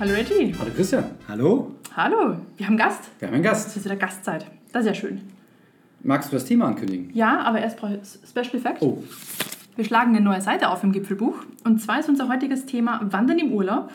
[0.00, 0.54] Hallo Reggie.
[0.56, 1.04] Hallo Christian.
[1.26, 1.72] Hallo.
[1.96, 2.36] Hallo.
[2.56, 3.10] Wir haben Gast.
[3.18, 3.66] Wir haben einen Gast.
[3.66, 4.46] Es ist wieder Gastzeit.
[4.72, 5.22] Das ist ja schön.
[6.04, 7.10] Magst du das Thema ankündigen?
[7.14, 8.80] Ja, aber erst brauche ich Special Fact.
[8.80, 9.02] Oh.
[9.74, 11.34] Wir schlagen eine neue Seite auf im Gipfelbuch.
[11.64, 13.90] Und zwar ist unser heutiges Thema Wandern im Urlaub.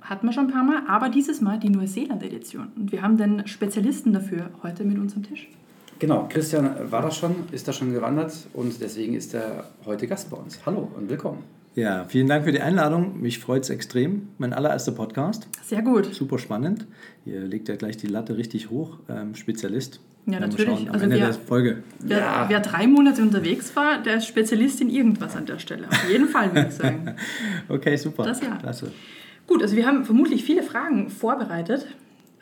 [0.00, 2.68] Hatten wir schon ein paar Mal, aber dieses Mal die Neuseeland-Edition.
[2.74, 5.48] Und wir haben den Spezialisten dafür heute mit uns am Tisch.
[5.98, 10.30] Genau, Christian war da schon, ist da schon gewandert und deswegen ist er heute Gast
[10.30, 10.58] bei uns.
[10.64, 11.44] Hallo und willkommen.
[11.74, 13.20] Ja, vielen Dank für die Einladung.
[13.22, 14.28] Mich freut es extrem.
[14.38, 15.48] Mein allererster Podcast.
[15.64, 16.12] Sehr gut.
[16.14, 16.86] Super spannend.
[17.24, 18.98] Ihr legt ja gleich die Latte richtig hoch.
[19.08, 20.00] Ähm, Spezialist.
[20.26, 20.66] Ja, wir natürlich.
[20.68, 21.82] Schauen, am Also Ende wer- der Folge.
[22.00, 22.44] Wer, Ja.
[22.48, 25.88] wer drei Monate unterwegs war, der ist Spezialist in irgendwas an der Stelle.
[25.88, 27.16] Auf jeden Fall, würde ich sagen.
[27.68, 28.24] Okay, super.
[28.24, 28.56] Das ja.
[28.56, 28.92] Klasse.
[29.46, 31.86] Gut, also wir haben vermutlich viele Fragen vorbereitet.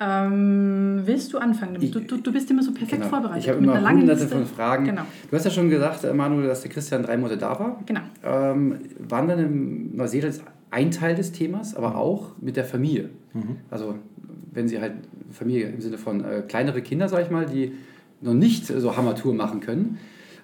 [0.00, 1.78] Ähm, willst du anfangen?
[1.78, 3.32] Du, du, du bist immer so perfekt vorbereitet.
[3.32, 3.38] Genau.
[3.45, 4.36] Ich habe mit immer einer langen hunderte Liste.
[4.36, 4.84] von Fragen.
[4.86, 5.02] Genau.
[5.30, 7.80] Du hast ja schon gesagt, äh, Manuel, dass der Christian drei Monate da war.
[7.84, 8.00] Genau.
[8.24, 13.10] Ähm, Wandern in Neuseeland ist ein Teil des Themas, aber auch mit der Familie.
[13.71, 13.96] Also
[14.52, 14.95] wenn sie halt
[15.30, 17.73] Familie im Sinne von äh, kleinere Kinder, sag ich mal, die
[18.21, 19.98] noch nicht so Hammertour machen können.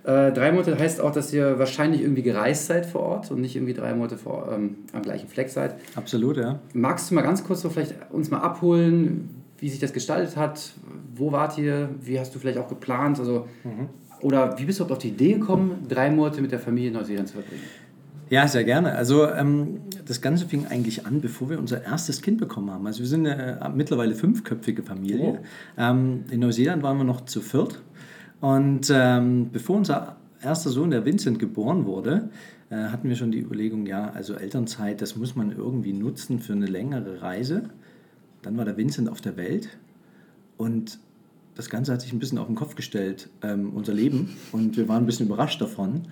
[0.05, 3.57] Äh, drei Monate heißt auch, dass ihr wahrscheinlich irgendwie gereist seid vor Ort und nicht
[3.57, 5.75] irgendwie drei Monate vor, ähm, am gleichen Fleck seid.
[5.97, 6.61] Absolut, ja.
[6.75, 10.73] Magst du mal ganz kurz so vielleicht uns mal abholen, wie sich das gestaltet hat?
[11.15, 11.91] Wo wart ihr?
[12.01, 13.19] Wie hast du vielleicht auch geplant?
[13.19, 13.47] Also,
[14.21, 16.95] Oder wie bist du überhaupt auf die Idee gekommen, drei Monate mit der Familie in
[16.95, 17.62] Neuseeland zu verbringen?
[18.29, 18.93] Ja, sehr gerne.
[18.95, 22.87] Also ähm, das Ganze fing eigentlich an, bevor wir unser erstes Kind bekommen haben.
[22.87, 25.39] Also wir sind eine mittlerweile fünfköpfige Familie.
[25.41, 25.45] Oh.
[25.79, 27.81] Ähm, in Neuseeland waren wir noch zu viert.
[28.41, 32.31] Und ähm, bevor unser erster Sohn, der Vincent, geboren wurde,
[32.69, 36.53] äh, hatten wir schon die Überlegung, ja, also Elternzeit, das muss man irgendwie nutzen für
[36.53, 37.71] eine längere Reise.
[38.47, 39.69] Dann war der Vincent auf der Welt
[40.57, 41.01] und
[41.57, 44.37] das Ganze hat sich ein bisschen auf den Kopf gestellt, ähm, unser Leben.
[44.53, 46.03] Und wir waren ein bisschen überrascht davon.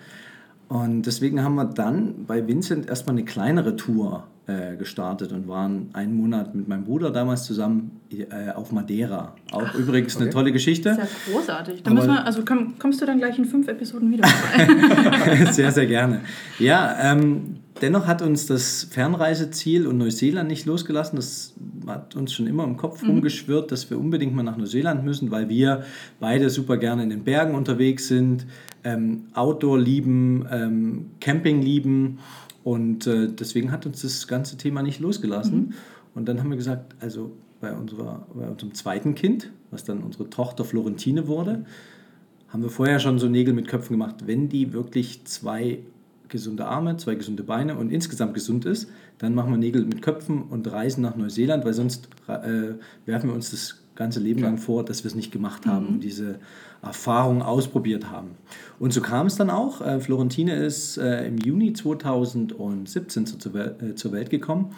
[0.69, 5.91] Und deswegen haben wir dann bei Vincent erstmal eine kleinere Tour äh, gestartet und waren
[5.93, 9.37] einen Monat mit meinem Bruder damals zusammen äh, auf Madeira.
[9.53, 10.33] Auch übrigens eine okay.
[10.33, 10.97] tolle Geschichte.
[10.97, 11.85] Sehr großartig.
[11.85, 14.27] Da Aber- müssen wir, also komm, kommst du dann gleich in fünf Episoden wieder
[15.53, 16.23] sehr, sehr gerne.
[16.59, 21.17] Ja, ähm, dennoch hat uns das Fernreiseziel und Neuseeland nicht losgelassen.
[21.17, 21.55] Das
[21.87, 25.49] hat uns schon immer im Kopf rumgeschwirrt, dass wir unbedingt mal nach Neuseeland müssen, weil
[25.49, 25.85] wir
[26.21, 28.47] beide super gerne in den Bergen unterwegs sind,
[28.85, 32.19] ähm, Outdoor lieben, ähm, Camping lieben.
[32.63, 35.75] Und äh, deswegen hat uns das ganze Thema nicht losgelassen.
[36.15, 40.31] Und dann haben wir gesagt, also bei, unserer, bei unserem zweiten Kind, was dann unsere
[40.31, 41.65] Tochter Florentine wurde,
[42.49, 44.27] haben wir vorher schon so Nägel mit Köpfen gemacht.
[44.27, 45.81] Wenn die wirklich zwei
[46.35, 50.43] gesunde Arme, zwei gesunde Beine und insgesamt gesund ist, dann machen wir Nägel mit Köpfen
[50.43, 52.75] und reisen nach Neuseeland, weil sonst äh,
[53.07, 56.01] werfen wir uns das ganze Leben lang vor, dass wir es nicht gemacht haben und
[56.01, 56.41] diese
[56.83, 58.33] Erfahrung ausprobiert haben.
[58.81, 59.81] Und so kam es dann auch.
[59.81, 64.75] Äh, Florentine ist äh, im Juni 2017 zur, zur, Wel äh, zur Welt gekommen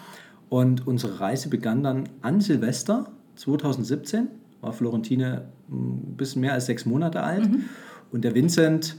[0.49, 4.27] und unsere Reise begann dann an Silvester 2017.
[4.61, 7.49] War Florentine ein bisschen mehr als sechs Monate alt
[8.11, 8.95] und der Vincent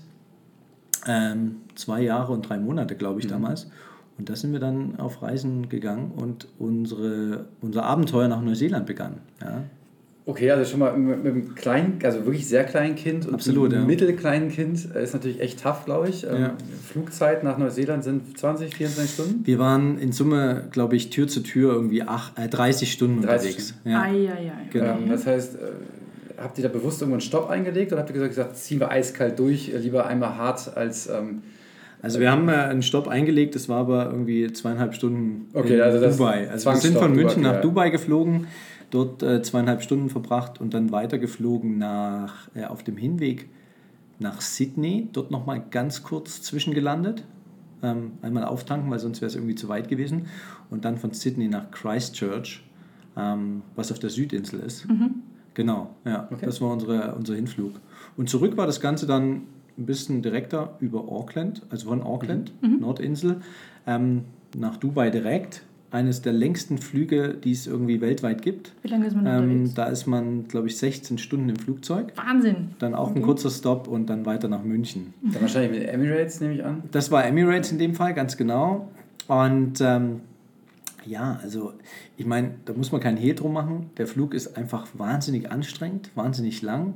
[1.07, 3.69] ähm, zwei Jahre und drei Monate, glaube ich, damals.
[4.19, 9.19] Und da sind wir dann auf Reisen gegangen und unsere, unser Abenteuer nach Neuseeland begann.
[9.41, 9.63] Ja.
[10.27, 13.73] Okay, also schon mal mit, mit einem kleinen, also wirklich sehr kleinen Kind und Absolut,
[13.73, 13.87] einem ja.
[13.87, 16.25] mittelkleinen Kind äh, ist natürlich echt tough, glaube ich.
[16.25, 16.55] Ähm, Ja.
[16.87, 19.47] Flugzeit nach Neuseeland sind 20, 24 Stunden.
[19.47, 23.51] Wir waren in Summe, glaube ich, Tür zu Tür irgendwie ach, äh, 30 Stunden 30
[23.53, 23.69] unterwegs.
[23.71, 23.89] Stunden.
[23.91, 24.03] Ja.
[24.03, 24.69] Ei, ei, ei.
[24.71, 24.99] Genau.
[24.99, 25.59] Ähm, das heißt, äh,
[26.41, 28.91] habt ihr da bewusst irgendwo einen Stopp eingelegt oder habt ihr gesagt, gesagt ziehen wir
[28.91, 31.09] eiskalt durch, äh, lieber einmal hart als...
[31.09, 31.43] Ähm,
[32.01, 35.81] Also wir haben äh, einen Stopp eingelegt, das war aber irgendwie zweieinhalb Stunden Okay, in
[35.81, 36.49] also Dubai.
[36.49, 37.61] Also wir sind von Dubai, München nach ja.
[37.61, 38.47] Dubai geflogen,
[38.91, 43.49] dort äh, zweieinhalb Stunden verbracht und dann weitergeflogen nach, äh, auf dem Hinweg
[44.21, 47.25] nach Sydney, dort nochmal ganz kurz zwischengelandet.
[47.83, 50.27] Ähm, einmal auftanken, weil sonst wäre es irgendwie zu weit gewesen.
[50.71, 52.65] Und dann von Sydney nach Christchurch,
[53.17, 54.87] ähm, was auf der Südinsel ist.
[55.59, 56.47] Genau, ja, Okay.
[56.47, 57.73] das war unsere, unser Hinflug.
[58.17, 59.43] Und zurück war das Ganze dann
[59.77, 63.41] ein bisschen direkter über Auckland, also von Auckland, Nordinsel,
[63.85, 64.23] ähm,
[64.57, 65.65] nach Dubai direkt.
[65.91, 68.73] Eines der längsten Flüge, die es irgendwie weltweit gibt.
[68.83, 69.75] Wie lange ist man Ähm, unterwegs?
[69.75, 72.13] da ist man, glaube ich, 16 Stunden im Flugzeug.
[72.15, 72.71] Wahnsinn.
[72.79, 75.13] Dann auch ein kurzer Stopp und dann weiter nach München.
[75.23, 76.83] dann wahrscheinlich mit Emirates, nehme ich an.
[76.93, 78.91] Das war Emirates in dem Fall, ganz genau.
[79.29, 80.21] Und ähm,
[81.09, 81.73] ja, also
[82.17, 83.91] ich meine, da muss man keinen Hehl drum machen.
[83.97, 86.95] Der Flug ist einfach wahnsinnig anstrengend, wahnsinnig lang.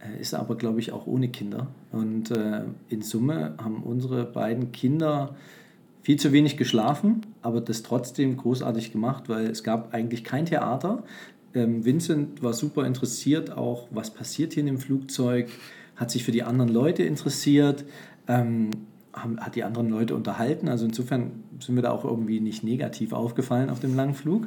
[0.00, 1.68] Äh, Ist aber, glaube ich, auch ohne Kinder.
[1.92, 5.34] Und äh, in Summe haben unsere beiden Kinder
[6.02, 11.02] viel zu wenig geschlafen, aber das trotzdem großartig gemacht, weil es gab eigentlich kein Theater.
[11.52, 15.48] Ähm, Vincent war super interessiert, auch was passiert hier in dem Flugzeug,
[15.96, 17.84] hat sich für die anderen Leute interessiert,
[18.28, 18.70] ähm,
[19.16, 20.68] haben, hat die anderen Leute unterhalten.
[20.68, 24.46] Also insofern sind wir da auch irgendwie nicht negativ aufgefallen auf dem langen Flug.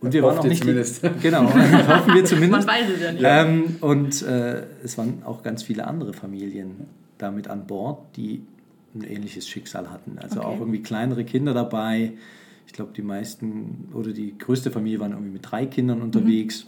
[0.00, 0.62] Und wir waren auch nicht.
[0.62, 1.02] Zumindest.
[1.04, 2.66] Die, genau, hoffen wir zumindest.
[2.66, 3.22] Man weiß es ja nicht.
[3.24, 6.86] Ähm, und äh, es waren auch ganz viele andere Familien
[7.18, 8.42] damit an Bord, die
[8.94, 10.18] ein ähnliches Schicksal hatten.
[10.18, 10.48] Also Okay.
[10.48, 12.12] auch irgendwie kleinere Kinder dabei.
[12.66, 16.66] Ich glaube, die meisten oder die größte Familie waren irgendwie mit drei Kindern unterwegs.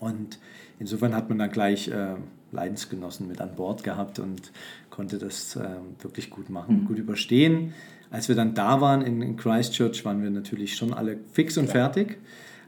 [0.00, 0.38] Und
[0.80, 2.14] insofern hat man dann gleich äh,
[2.50, 4.50] Leidensgenossen mit an Bord gehabt und
[4.92, 7.72] konnte das ähm, wirklich gut machen, gut überstehen.
[8.10, 12.18] Als wir dann da waren in, Christchurch, waren wir natürlich schon alle fix und fertig.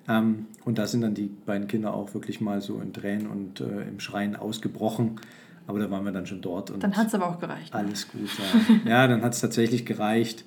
[0.09, 3.61] Ähm, und da sind dann die beiden Kinder auch wirklich mal so in Tränen und
[3.61, 5.21] äh, im Schreien ausgebrochen.
[5.67, 6.71] Aber da waren wir dann schon dort.
[6.71, 7.75] Und Dann hat es aber auch gereicht.
[7.75, 8.29] alles gut,
[8.85, 8.91] ja.
[8.91, 10.45] ja, dann hat es tatsächlich gereicht.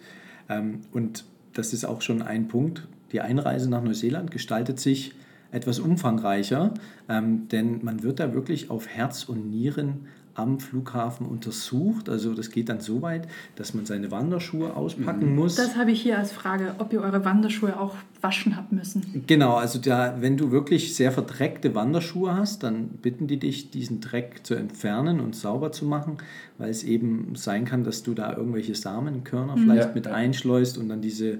[0.50, 2.88] Ähm, und das ist auch schon ein Punkt.
[3.12, 5.13] Die Einreise nach Neuseeland gestaltet sich
[5.51, 6.73] etwas umfangreicher,
[7.07, 12.09] ähm, denn man wird da wirklich auf Herz und Nieren am Flughafen untersucht.
[12.09, 15.55] Also das geht dann so weit, dass man seine Wanderschuhe auspacken muss.
[15.55, 19.23] Das habe ich hier als Frage, ob ihr eure Wanderschuhe auch waschen habt müssen.
[19.25, 23.99] Genau, also da, wenn du wirklich sehr verdreckte Wanderschuhe hast, dann bitten die dich, diesen
[23.99, 26.17] Dreck zu entfernen und sauber zu machen,
[26.59, 30.87] weil es eben sein kann, dass du da irgendwelche Samenkörner vielleicht Ja, mit einschleust und
[30.89, 31.39] dann diese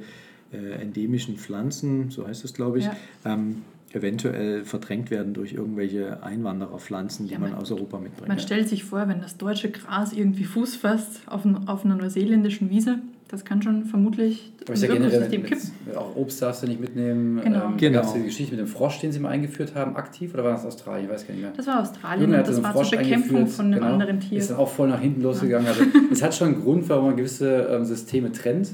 [0.52, 2.96] äh, endemischen Pflanzen, so heißt es glaube ich, Ja.
[3.26, 3.62] ähm,
[3.94, 8.28] eventuell verdrängt werden durch irgendwelche Einwandererpflanzen, die Ja, man man- aus Europa mitbringt.
[8.28, 11.96] Man stellt sich vor, wenn das deutsche Gras irgendwie Fuß fasst auf, ein, auf einer
[11.96, 15.54] neuseeländischen Wiese, das kann schon vermutlich ist ja generell mit,
[15.96, 17.42] auch Obst darfst du nicht mitnehmen.
[17.44, 17.66] Genau.
[17.66, 18.00] Ähm, Genau.
[18.00, 20.52] Gab es die Geschichte mit dem Frosch, den sie mal eingeführt haben, aktiv oder war
[20.52, 21.06] das Australien?
[21.06, 21.54] Ich weiß gar nicht mehr.
[21.56, 23.94] Das war Australien und das so war einen zur Frosch Bekämpfung von einem genau.
[23.94, 24.38] anderen Tier.
[24.38, 25.68] Ist dann auch voll nach hinten losgegangen.
[25.68, 28.72] Also es hat schon einen Grund, warum man gewisse ähm, Systeme trennt.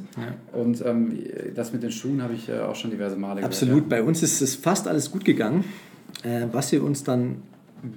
[0.52, 1.18] Und ähm,
[1.56, 3.52] das mit den Schuhen habe ich äh, auch schon diverse Male gehört.
[3.52, 5.64] Absolut, bei uns ist es fast alles gut gegangen.
[6.24, 7.38] Äh, was wir uns dann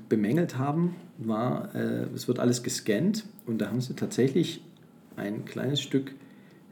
[0.08, 4.62] bemängelt haben, war, äh, es wird alles gescannt und da haben sie tatsächlich
[5.16, 6.12] ein kleines Stück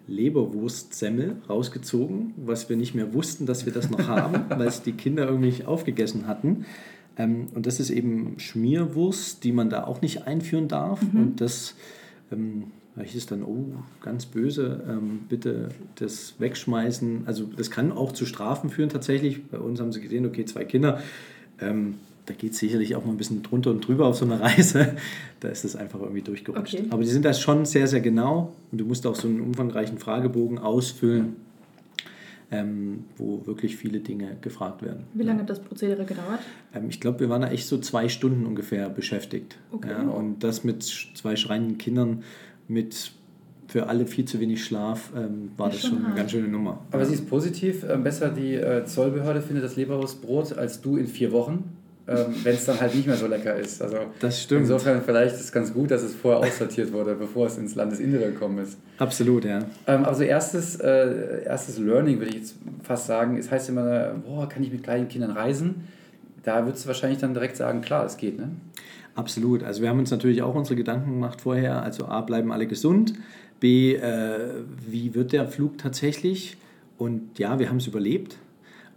[0.06, 4.92] Leberwurstsemmel rausgezogen, was wir nicht mehr wussten, dass wir das noch haben, weil es die
[4.92, 6.66] Kinder irgendwie nicht aufgegessen hatten.
[7.16, 11.00] Ähm, und das ist eben Schmierwurst, die man da auch nicht einführen darf.
[11.12, 11.74] Und das
[12.32, 12.64] ähm,
[13.02, 13.66] hieß dann, oh,
[14.00, 17.22] ganz böse, ähm, bitte das wegschmeißen.
[17.26, 19.46] Also das kann auch zu Strafen führen tatsächlich.
[19.46, 21.00] Bei uns haben sie gesehen, okay, zwei Kinder.
[21.60, 21.94] Ähm,
[22.26, 24.97] da geht es sicherlich auch mal ein bisschen drunter und drüber auf so einer Reise.
[25.41, 26.75] Da ist das einfach irgendwie durchgerutscht.
[26.75, 26.87] Okay.
[26.88, 28.55] Aber die sind da schon sehr, sehr genau.
[28.73, 31.37] Und du musst auch so einen umfangreichen Fragebogen ausfüllen,
[32.50, 35.05] ähm, wo wirklich viele Dinge gefragt werden.
[35.12, 36.41] Wie lange hat das Prozedere gedauert?
[36.75, 39.59] Ähm, ich glaube, wir waren da echt so zwei Stunden ungefähr beschäftigt.
[39.71, 39.91] Okay.
[39.91, 42.23] Ja, und das mit zwei schreienden Kindern,
[42.67, 43.12] mit
[43.69, 46.17] für alle viel zu wenig Schlaf, ähm, war Ist das schon schon eine hart.
[46.17, 46.81] ganz schöne Nummer.
[46.91, 47.85] Aber sie ist positiv.
[47.87, 51.65] Ähm, besser die äh, Zollbehörde findet das Leberwurstbrot als du in vier Wochen,
[52.06, 53.80] ähm, wenn es dann halt nicht mehr so lecker ist.
[53.80, 54.62] Also Das stimmt.
[54.62, 58.32] insofern vielleicht ist es ganz gut, dass es vorher aussortiert wurde, bevor es ins Landesinnere
[58.32, 58.78] gekommen ist.
[58.98, 59.60] Absolut, ja.
[59.86, 63.38] Ähm, also erstes, äh, erstes Learning würde ich jetzt fast sagen.
[63.38, 65.88] Es heißt immer, boah, kann ich mit kleinen Kindern reisen?
[66.42, 68.50] Da würdest du wahrscheinlich dann direkt sagen, klar, es geht, ne?
[69.14, 69.62] Absolut.
[69.62, 71.82] Also wir haben uns natürlich auch unsere Gedanken gemacht vorher.
[71.82, 73.14] Also A, bleiben alle gesund.
[73.60, 74.38] B, äh,
[74.90, 76.56] wie wird der Flug tatsächlich?
[76.98, 78.36] Und ja, wir haben es überlebt.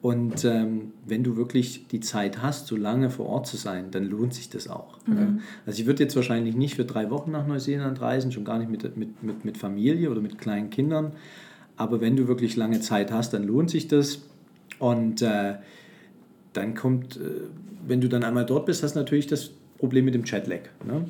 [0.02, 4.06] Und ähm, wenn du wirklich die Zeit hast, so lange vor Ort zu sein, dann
[4.06, 5.00] lohnt sich das auch.
[5.08, 5.38] Ja.
[5.66, 8.70] Also ich würde jetzt wahrscheinlich nicht für drei Wochen nach Neuseeland reisen, schon gar nicht
[8.70, 11.14] mit, mit, mit, mit Familie oder mit kleinen Kindern.
[11.78, 14.22] Aber wenn du wirklich lange Zeit hast, dann lohnt sich das.
[14.80, 15.56] Und äh,
[16.54, 17.20] dann kommt, äh,
[17.88, 20.62] wenn du dann einmal dort bist, hast du natürlich das Problem mit dem Jetlag.
[20.86, 21.06] Ne?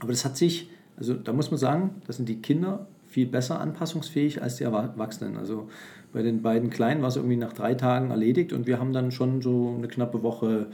[0.00, 3.60] Aber das hat sich, also da muss man sagen, da sind die Kinder viel besser
[3.60, 5.36] anpassungsfähig als die Erwachsenen.
[5.36, 5.68] Also
[6.12, 9.12] bei den beiden Kleinen war es irgendwie nach drei Tagen erledigt und wir haben dann
[9.12, 10.66] schon so eine knappe Woche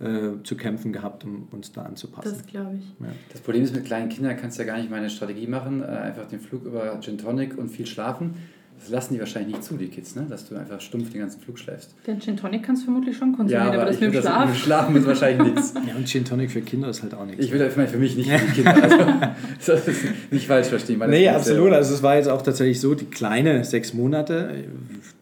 [0.00, 2.32] äh, zu kämpfen gehabt, um uns da anzupassen.
[2.32, 2.84] Das glaube ich.
[3.00, 3.12] ja.
[3.30, 5.82] Das Problem ist, mit kleinen Kindern kannst du ja gar nicht meine Strategie machen.
[5.82, 8.34] Äh, einfach den Flug über Gin Tonic und viel schlafen.
[8.82, 10.26] Das lassen die wahrscheinlich nicht zu, die Kids, ne?
[10.28, 11.94] dass du einfach stumpf den ganzen Flug schläfst.
[12.04, 14.50] Den Gin Tonic kannst du vermutlich schon konsumieren, aber das ich mit dem Schlaf.
[14.50, 15.74] dem Schlafen ist wahrscheinlich nichts.
[15.86, 17.44] ja, und Gin Tonic für Kinder ist halt auch nichts.
[17.44, 18.82] Ich will das für mich nicht für die Kinder.
[18.82, 19.32] Also,
[19.66, 20.98] das ist nicht falsch verstehen.
[20.98, 21.72] weil das Nee, absolut.
[21.72, 24.64] Also es war jetzt auch tatsächlich so, die kleine sechs Monate,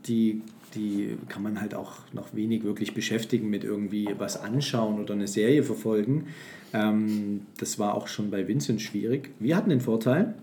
[0.06, 0.40] die,
[0.74, 5.26] die kann man halt auch noch wenig wirklich beschäftigen mit irgendwie was anschauen oder eine
[5.26, 6.28] Serie verfolgen.
[6.72, 9.30] Ähm, das war auch schon bei Vincent schwierig.
[9.38, 10.34] Wir hatten den Vorteil,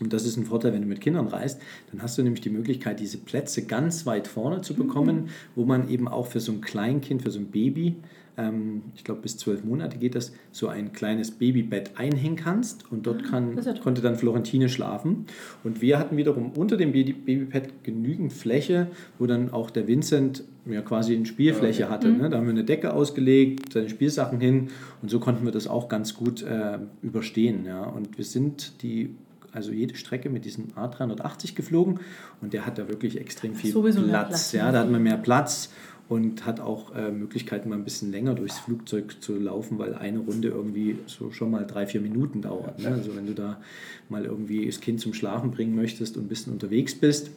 [0.00, 1.60] und das ist ein Vorteil, wenn du mit Kindern reist,
[1.92, 5.88] dann hast du nämlich die Möglichkeit, diese Plätze ganz weit vorne zu bekommen, wo man
[5.88, 7.96] eben auch für so ein Kleinkind, für so ein Baby,
[8.36, 13.06] ähm, ich glaube bis zwölf Monate geht das, so ein kleines Babybett einhängen kannst und
[13.06, 13.80] dort kann, ja toll.
[13.82, 15.26] konnte dann Florentine schlafen.
[15.64, 18.86] Und wir hatten wiederum unter dem Baby- Babybett genügend Fläche,
[19.18, 21.92] wo dann auch der Vincent ja quasi eine Spielfläche Okay.
[21.92, 22.08] hatte.
[22.10, 22.30] Ne?
[22.30, 24.68] Da haben wir eine Decke ausgelegt, seine Spielsachen hin
[25.02, 27.64] und so konnten wir das auch ganz gut äh, überstehen.
[27.66, 27.82] Ja?
[27.84, 29.10] Und wir sind die
[29.52, 32.00] also jede Strecke mit diesem A380 geflogen
[32.40, 34.28] und der hat da wirklich extrem viel Platz.
[34.28, 34.72] Platz, Ja, ne?
[34.72, 35.70] da hat man mehr Platz
[36.08, 40.20] und hat auch äh, Möglichkeiten, mal ein bisschen länger durchs Flugzeug zu laufen, weil eine
[40.20, 42.78] Runde irgendwie so schon mal drei, vier Minuten dauert.
[42.78, 42.88] Ne?
[42.88, 43.60] Also wenn du da
[44.08, 47.30] mal irgendwie das Kind zum Schlafen bringen möchtest und ein bisschen unterwegs bist,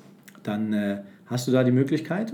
[0.44, 2.32] dann äh, hast du da die Möglichkeit.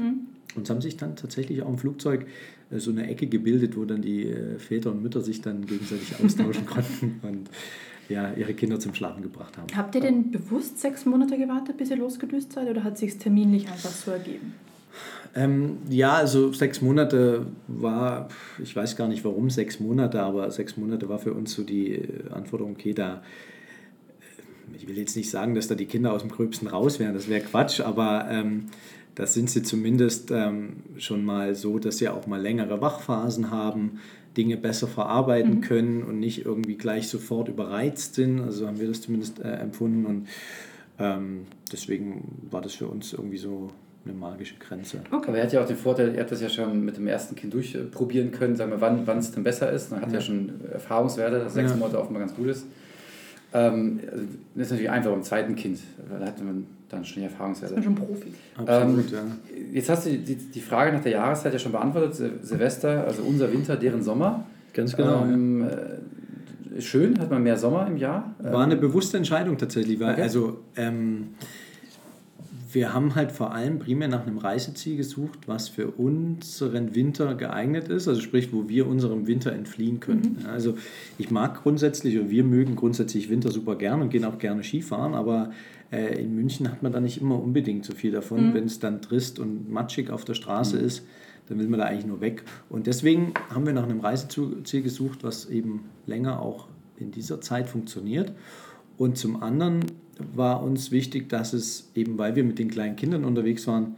[0.55, 2.27] Und es haben sich dann tatsächlich auch im Flugzeug
[2.69, 6.13] äh, so eine Ecke gebildet, wo dann die äh, Väter und Mütter sich dann gegenseitig
[6.23, 7.49] austauschen konnten und
[8.09, 9.67] ja, ihre Kinder zum Schlafen gebracht haben.
[9.75, 13.67] Habt ihr denn bewusst sechs Monate gewartet, bis ihr losgedüst seid oder hat sich terminlich
[13.67, 14.53] einfach so ergeben?
[15.35, 18.29] Ähm, ja, also sechs Monate war,
[18.61, 21.95] ich weiß gar nicht warum sechs Monate, aber sechs Monate war für uns so die
[21.95, 23.21] äh, Anforderung, okay, da,
[24.19, 27.13] äh, ich will jetzt nicht sagen, dass da die Kinder aus dem Gröbsten raus wären,
[27.13, 28.65] das wäre Quatsch, aber ähm,
[29.13, 33.99] da sind sie zumindest ähm, schon mal so, dass sie auch mal längere Wachphasen haben,
[34.37, 38.39] Dinge besser verarbeiten können und nicht irgendwie gleich sofort überreizt sind.
[38.39, 40.27] Also haben wir das zumindest äh, empfunden und
[40.99, 43.69] ähm, deswegen war das für uns irgendwie so
[44.05, 45.01] eine magische Grenze.
[45.11, 47.35] Aber er hat ja auch den Vorteil, er hat das ja schon mit dem ersten
[47.35, 49.91] Kind durchprobieren können, sagen wir, wann wann es denn besser ist.
[49.91, 51.77] Man hat ja, schon Erfahrungswerte, dass sechs Ja.
[51.77, 52.65] Monate offenbar ganz gut ist.
[53.53, 53.99] Ähm,
[54.55, 57.75] das ist natürlich einfach beim zweiten Kind, weil da hat man dann schon die Erfahrungswerte.
[57.75, 58.33] Ich bin schon Profi.
[58.57, 59.19] Absolut, ja.
[59.73, 62.15] Jetzt hast du die, die Frage nach der Jahreszeit ja schon beantwortet.
[62.15, 64.45] Sil- Silvester, also unser Winter, deren Sommer.
[64.73, 65.23] Ganz genau.
[65.23, 65.65] Ähm,
[66.77, 68.35] äh, schön, hat man mehr Sommer im Jahr.
[68.39, 70.21] War eine bewusste Entscheidung tatsächlich, weil Okay.
[70.21, 71.29] also ähm,
[72.69, 77.87] wir haben halt vor allem primär nach einem Reiseziel gesucht, was für unseren Winter geeignet
[77.87, 80.39] ist, also sprich, wo wir unserem Winter entfliehen können.
[80.43, 80.77] Ja, Also
[81.17, 85.13] ich mag grundsätzlich, oder wir mögen grundsätzlich Winter super gern und gehen auch gerne Skifahren,
[85.13, 85.51] aber
[85.91, 88.53] äh, in München hat man da nicht immer unbedingt so viel davon.
[88.53, 91.05] Wenn es dann trist und matschig auf der Straße ist,
[91.47, 92.43] dann will man da eigentlich nur weg.
[92.69, 97.69] Und deswegen haben wir nach einem Reiseziel gesucht, was eben länger auch in dieser Zeit
[97.69, 98.33] funktioniert.
[98.97, 99.85] Und zum anderen
[100.35, 103.95] war uns wichtig, dass es eben, weil wir mit den kleinen Kindern unterwegs waren,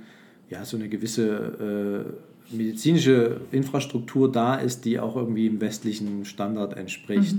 [0.49, 2.05] ja, so eine gewisse
[2.51, 7.37] äh, medizinische Infrastruktur da ist, die auch irgendwie im westlichen Standard entspricht.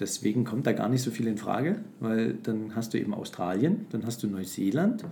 [0.00, 3.86] Deswegen kommt da gar nicht so viel in Frage, weil dann hast du eben Australien,
[3.90, 5.04] dann hast du Neuseeland.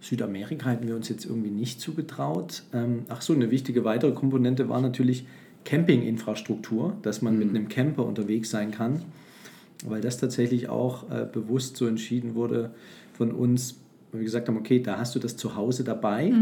[0.00, 2.64] Südamerika hätten wir uns jetzt irgendwie nicht zugetraut.
[2.72, 5.26] Ähm, ach so, eine wichtige weitere Komponente war natürlich
[5.64, 9.02] Campinginfrastruktur, dass man mit einem Camper unterwegs sein kann,
[9.84, 12.70] weil das tatsächlich auch äh, bewusst so entschieden wurde
[13.12, 13.76] von uns,
[14.10, 16.32] weil wir gesagt haben, okay, da hast du das Zuhause dabei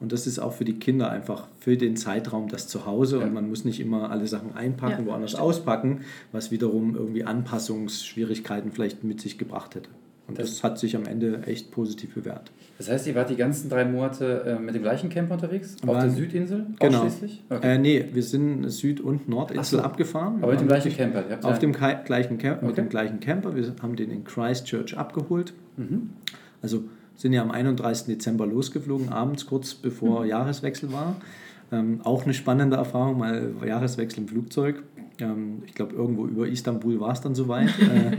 [0.00, 3.26] und das ist auch für die Kinder einfach für den Zeitraum das Zuhause Ja.
[3.26, 5.44] und man muss nicht immer alle Sachen einpacken, Ja, woanders stimmt.
[5.44, 6.00] auspacken,
[6.32, 9.90] was wiederum irgendwie Anpassungsschwierigkeiten vielleicht mit sich gebracht hätte.
[10.28, 12.52] Und das, hat sich am Ende echt positiv bewährt.
[12.78, 15.76] Das heißt, ihr wart die ganzen drei Monate äh, mit dem gleichen Camper unterwegs?
[15.82, 16.98] Auf Waren- der Südinsel Genau.
[16.98, 17.42] ausschließlich?
[17.50, 17.74] Okay.
[17.74, 19.84] Äh, nee, wir sind Süd- und Nordinsel so.
[19.84, 20.38] abgefahren.
[20.42, 21.24] Aber mit dem gleichen Camper?
[21.42, 22.80] Auf dem gleichen Camp, mit Okay.
[22.82, 23.54] dem gleichen Camper.
[23.56, 25.52] Wir haben den in Christchurch abgeholt.
[25.76, 26.10] Mhm.
[26.62, 26.84] Also
[27.16, 28.06] sind ja am 31.
[28.06, 31.16] Dezember losgeflogen, abends kurz bevor Jahreswechsel war.
[31.72, 34.82] Ähm, auch eine spannende Erfahrung, mal Jahreswechsel im Flugzeug.
[35.20, 37.68] Ähm, ich glaube, irgendwo über Istanbul war es dann soweit.
[37.80, 38.16] äh,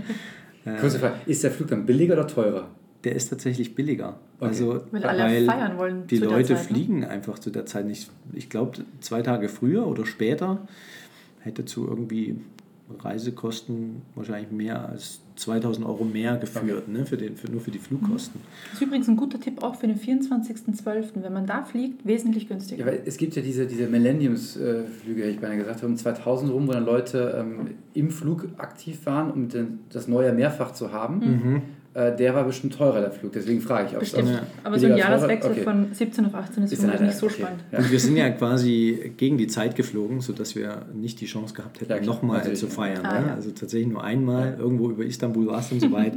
[0.64, 2.70] Kurze Frage, ist der Flug dann billiger oder teurer?
[3.04, 4.20] der ist tatsächlich billiger.
[4.40, 4.48] Okay.
[4.48, 6.64] Also, Weil alle feiern wollen Die zu der Leute Zeit, ne?
[6.64, 8.10] fliegen einfach zu der Zeit nicht.
[8.34, 10.68] Ich glaube, zwei Tage früher oder später
[11.42, 12.38] hätte zu irgendwie
[13.00, 17.80] Reisekosten wahrscheinlich mehr als 2000 Euro mehr geführt, ne, für den, für, nur für die
[17.80, 18.42] Flugkosten.
[18.66, 21.06] Das ist übrigens ein guter Tipp auch für den 24.12.
[21.16, 22.86] Wenn man da fliegt, wesentlich günstiger.
[22.86, 26.68] Ja, weil es gibt ja diese, diese Millenniums-Flüge, hätte ich beinahe gesagt, um 2000 rum,
[26.68, 31.20] wo dann Leute ähm, im Flug aktiv waren, um den, das neue mehrfach zu haben.
[31.20, 31.62] Mhm.
[31.94, 33.34] Äh, der war bestimmt teurer, der Flug.
[33.34, 34.30] Deswegen frage ich, ob Bestimmt.
[34.30, 34.42] Ja.
[34.64, 35.62] Aber so ein Jahreswechsel okay.
[35.62, 37.36] von 17 auf 18 ist, Ist vermutlich dann nicht so okay.
[37.42, 37.60] spannend.
[37.72, 37.80] Ja.
[37.80, 41.82] Und wir sind ja quasi gegen die Zeit geflogen, sodass wir nicht die Chance gehabt
[41.82, 43.06] hätten, Ja, nochmal zu feiern.
[43.06, 43.34] Ah, ja.
[43.36, 46.14] Also tatsächlich nur einmal, irgendwo über Istanbul war es dann soweit.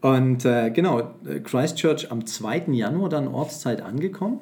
[0.00, 2.64] Und äh, genau, Christchurch am 2.
[2.72, 4.40] Januar dann Ortszeit angekommen.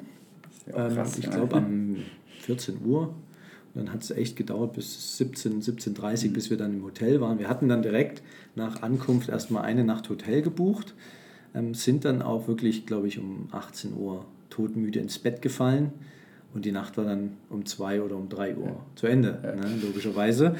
[0.67, 1.31] Ja, Ähm, krass, ich ja.
[1.31, 1.95] glaube am
[2.41, 3.13] 14 Uhr.
[3.77, 7.37] Dann hat es echt gedauert bis 17, 17.30 Uhr, bis wir dann im Hotel waren.
[7.37, 8.23] Wir hatten dann direkt
[8.55, 10.95] nach Ankunft erstmal eine Nacht Hotel gebucht,
[11.53, 15.91] ähm, sind dann auch wirklich, glaube ich, um 18 Uhr todmüde ins Bett gefallen.
[16.53, 20.55] Und die Nacht war dann um 2 oder um 3 Uhr zu Ende, ne, logischerweise.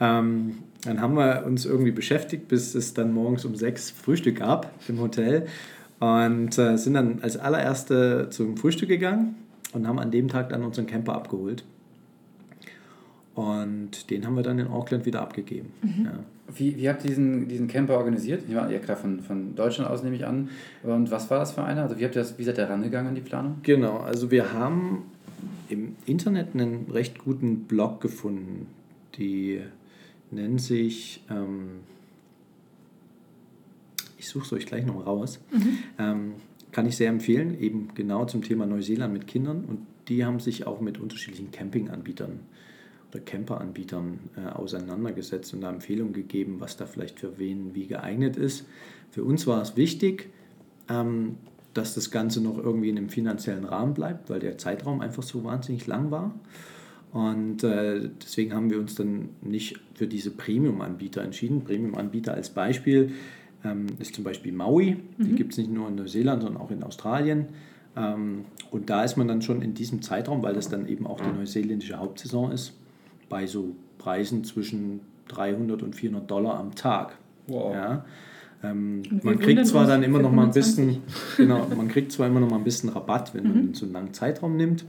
[0.00, 4.72] Ähm, dann haben wir uns irgendwie beschäftigt, bis es dann morgens um 6 Frühstück gab
[4.88, 5.46] im Hotel.
[6.00, 9.34] Und äh, sind dann als allererste zum Frühstück gegangen
[9.72, 11.64] und haben an dem Tag dann unseren Camper abgeholt.
[13.34, 15.72] Und den haben wir dann in Auckland wieder abgegeben.
[16.04, 16.20] Ja.
[16.54, 18.44] Wie, wie habt ihr diesen, diesen Camper organisiert?
[18.46, 20.50] Ich meine, ja klar, von, von Deutschland aus nehme ich an.
[20.82, 21.82] Und was war das für einer?
[21.82, 23.56] Also wie, habt ihr das, wie seid ihr rangegangen an die Planung?
[23.62, 25.02] Genau, also wir haben
[25.68, 28.68] im Internet einen recht guten Blog gefunden,
[29.16, 29.60] die
[30.30, 31.80] nennt sich ähm,
[34.24, 35.38] ich suche es euch gleich noch raus.
[35.52, 35.78] Mhm.
[35.98, 36.32] Ähm,
[36.72, 39.64] kann ich sehr empfehlen, eben genau zum Thema Neuseeland mit Kindern.
[39.64, 42.40] Und die haben sich auch mit unterschiedlichen Campinganbietern oder
[43.20, 48.66] Camperanbietern äh, auseinandergesetzt und da Empfehlungen gegeben, was da vielleicht für wen wie geeignet ist.
[49.10, 50.30] Für uns war es wichtig,
[50.88, 51.36] ähm,
[51.72, 55.44] dass das Ganze noch irgendwie in einem finanziellen Rahmen bleibt, weil der Zeitraum einfach so
[55.44, 56.34] wahnsinnig lang war.
[57.12, 61.62] Und äh, deswegen haben wir uns dann nicht für diese Premium-Anbieter entschieden.
[61.62, 63.12] Premium-Anbieter als Beispiel
[63.64, 64.96] ähm, ist zum Beispiel Maui.
[65.16, 65.24] Mhm.
[65.24, 67.46] Die gibt es nicht nur in Neuseeland, sondern auch in Australien.
[67.96, 71.20] Ähm, und da ist man dann schon in diesem Zeitraum, weil das dann eben auch
[71.20, 72.74] die neuseeländische Hauptsaison ist,
[73.28, 77.16] bei so Preisen zwischen 300 und 400 Dollar am Tag.
[77.46, 77.74] Wow.
[77.74, 78.04] Ja.
[78.62, 81.02] Ähm, man kriegt zwar dann immer noch mal ein bisschen,
[81.36, 83.74] genau, man kriegt zwar immer noch mal ein bisschen Rabatt, wenn man mhm.
[83.74, 84.84] so einen langen Zeitraum nimmt,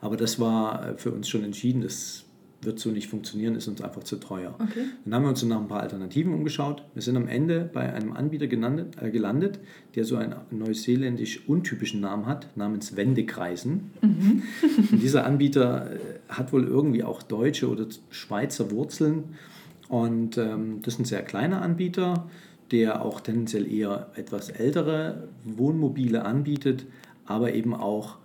[0.00, 2.26] aber das war für uns schon entschieden, das
[2.62, 4.54] wird so nicht funktionieren, ist uns einfach zu teuer.
[4.58, 4.84] Okay.
[5.04, 6.82] Dann haben wir uns nach ein paar Alternativen umgeschaut.
[6.94, 9.60] Wir sind am Ende bei einem Anbieter gelandet, äh, gelandet
[9.94, 13.92] der so einen neuseeländisch untypischen Namen hat, namens Wendekreisen.
[14.02, 14.42] Mhm.
[14.92, 19.36] Und dieser Anbieter äh, hat wohl irgendwie auch deutsche oder Schweizer Wurzeln.
[19.88, 22.28] Und ähm, das ist ein sehr kleiner Anbieter,
[22.72, 26.86] der auch tendenziell eher etwas ältere Wohnmobile anbietet,
[27.24, 28.16] aber eben auch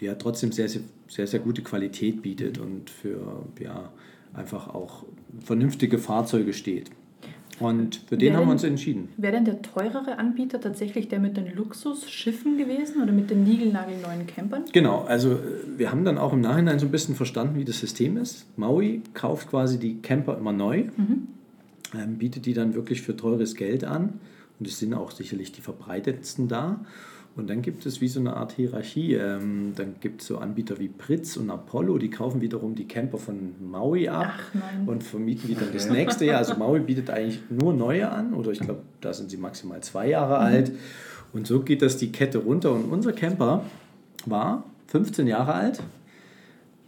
[0.00, 0.82] der trotzdem sehr, sehr
[1.12, 3.92] sehr, sehr gute Qualität bietet und für ja,
[4.32, 5.04] einfach auch
[5.44, 6.90] vernünftige Fahrzeuge steht.
[7.60, 9.10] Und für den haben wir uns entschieden.
[9.16, 14.26] Wäre denn der teurere Anbieter tatsächlich der mit den Luxusschiffen gewesen oder mit den niegelnagelneuen
[14.26, 14.64] Campern?
[14.72, 15.38] Genau, also äh,
[15.76, 18.46] wir haben dann auch im Nachhinein so ein bisschen verstanden, wie das System ist.
[18.56, 21.28] Maui kauft quasi die Camper immer neu, mhm.
[21.94, 24.14] ähm, bietet die dann wirklich für teures Geld an
[24.58, 26.84] und es sind auch sicherlich die verbreitetsten da.
[27.34, 29.14] Und dann gibt es wie so eine Art Hierarchie.
[29.14, 33.16] Ähm, dann gibt es so Anbieter wie Pritz und Apollo, die kaufen wiederum die Camper
[33.16, 34.34] von Maui ab
[34.86, 36.38] und vermieten die dann das nächste Jahr.
[36.38, 40.08] Also Maui bietet eigentlich nur neue an oder ich glaube, da sind sie maximal zwei
[40.08, 40.54] Jahre mhm.
[40.54, 40.72] alt.
[41.32, 42.72] Und so geht das die Kette runter.
[42.72, 43.64] Und unser Camper
[44.26, 45.82] war 15 Jahre alt,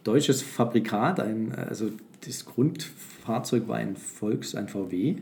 [0.04, 1.90] deutsches Fabrikat, ein, also
[2.26, 5.16] das Grundfahrzeug war ein Volks, ein VW.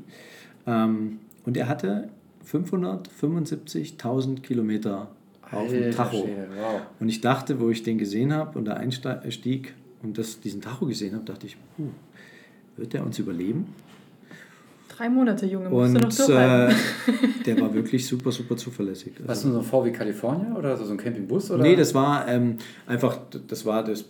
[0.67, 2.09] Ähm, und er hatte
[2.51, 5.09] 575.000 Kilometer
[5.51, 6.29] auf dem Tacho.
[6.57, 6.83] wow.
[6.99, 10.87] Und ich dachte, wo ich den gesehen habe und da einstieg und das, diesen Tacho
[10.87, 11.89] gesehen habe, dachte ich, puh,
[12.77, 13.75] wird der uns überleben?
[14.89, 16.77] Drei Monate, Junge, musst und, du noch durchhalten.
[17.07, 19.13] Äh, der war wirklich super, super zuverlässig.
[19.19, 21.51] Also, Hast du so ein VW California oder so ein Campingbus?
[21.51, 21.63] Oder?
[21.63, 24.05] Nee, das war ähm, einfach, das war das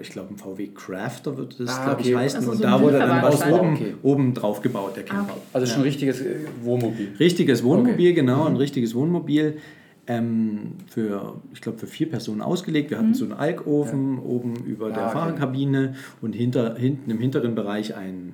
[0.00, 2.40] ich glaube, ein VW Crafter wird das, ah, glaube ich, heißen.
[2.40, 3.94] Also und so da wurde dann aus oben, okay.
[4.02, 5.32] oben drauf gebaut, der Camper.
[5.32, 5.40] Okay.
[5.52, 7.12] Also schon ein richtiges äh, Wohnmobil.
[7.18, 8.12] Richtiges Wohnmobil, okay.
[8.14, 8.58] genau, ein mhm.
[8.58, 9.58] richtiges Wohnmobil.
[10.06, 12.90] Ähm, für, ich glaube, für vier Personen ausgelegt.
[12.90, 13.14] Wir hatten mhm.
[13.14, 14.22] so einen Alkofen ja.
[14.22, 18.32] oben über ah, der Fahrerkabine und hinter, hinten im hinteren Bereich ein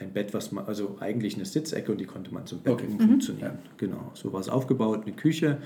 [0.00, 2.86] ein Bett, was man, also eigentlich eine Sitzecke und die konnte man zum Bett okay.
[2.86, 3.54] umfunktionieren.
[3.54, 3.76] Mhm.
[3.78, 5.58] Genau, so war es aufgebaut, eine Küche.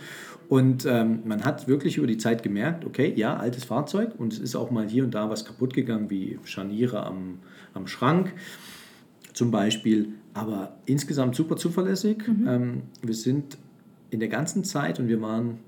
[0.49, 4.39] Und ähm, man hat wirklich über die Zeit gemerkt, okay, ja, altes Fahrzeug und es
[4.39, 7.39] ist auch mal hier und da was kaputt gegangen, wie Scharniere am,
[7.75, 8.33] am Schrank
[9.33, 10.15] zum Beispiel.
[10.35, 12.27] Aber insgesamt super zuverlässig.
[12.27, 12.49] Mhm.
[12.49, 13.59] Ähm, wir sind
[14.11, 15.59] in der ganzen Zeit und wir waren,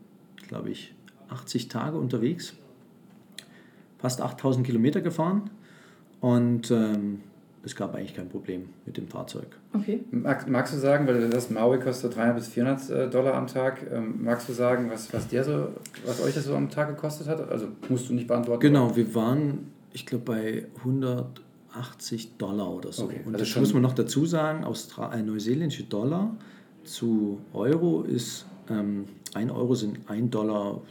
[0.49, 0.95] glaube ich,
[1.29, 2.55] 80 Tage unterwegs,
[3.99, 5.51] fast 8000 Kilometer gefahren
[6.21, 7.21] und ähm,
[7.65, 9.47] es gab eigentlich kein Problem mit dem Fahrzeug.
[9.73, 10.01] Okay.
[10.11, 13.81] Mag, magst du sagen, weil das Maui kostet 300 bis 400 äh, Dollar am Tag,
[13.91, 15.69] ähm, magst du sagen, was, was, der so,
[16.05, 17.49] was euch das so am Tag gekostet hat?
[17.51, 18.61] Also musst du nicht beantworten.
[18.61, 18.97] Genau, oder?
[18.97, 23.05] wir waren, ich glaube, bei 180 Dollar oder so.
[23.05, 26.37] Okay, Und also das muss man noch dazu sagen, Austra ein neuseeländische Dollar
[26.85, 30.83] zu Euro ist, ähm, 1 Euro sind 1,65 Dollar.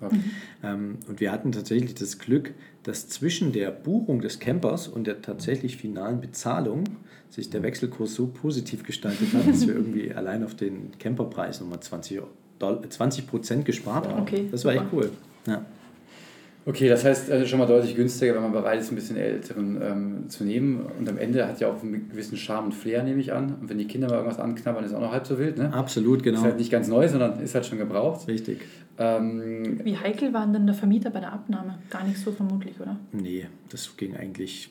[0.00, 0.24] Mhm.
[0.62, 5.22] Ähm, und wir hatten tatsächlich das Glück, dass zwischen der Buchung des Campers und der
[5.22, 6.84] tatsächlich finalen Bezahlung
[7.30, 11.80] sich der Wechselkurs so positiv gestaltet hat, dass wir irgendwie allein auf den Camperpreis nochmal
[11.80, 12.22] 20,
[12.88, 14.22] 20 Prozent gespart haben.
[14.22, 15.10] Okay, das war echt cool.
[15.46, 15.64] Ja.
[16.68, 19.80] Okay, das heißt also schon mal deutlich günstiger, wenn man bereit ist, ein bisschen älteren
[19.80, 20.84] ähm, zu nehmen.
[20.98, 23.54] Und am Ende hat ja auch einen gewissen Charme und Flair, nehme ich an.
[23.54, 25.56] Und wenn die Kinder mal irgendwas anknabbern, ist auch noch halb so wild.
[25.56, 25.72] Ne?
[25.72, 26.40] Absolut, genau.
[26.40, 28.28] Ist halt nicht ganz neu, sondern ist halt schon gebraucht.
[28.28, 28.60] Richtig.
[28.98, 31.78] Ähm, Wie heikel waren denn der Vermieter bei der Abnahme?
[31.88, 32.98] Gar nicht so vermutlich, oder?
[33.12, 34.68] Nee, das ging eigentlich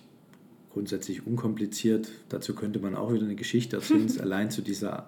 [0.73, 2.09] grundsätzlich unkompliziert.
[2.29, 5.07] Dazu könnte man auch wieder eine Geschichte erzählen, allein zu dieser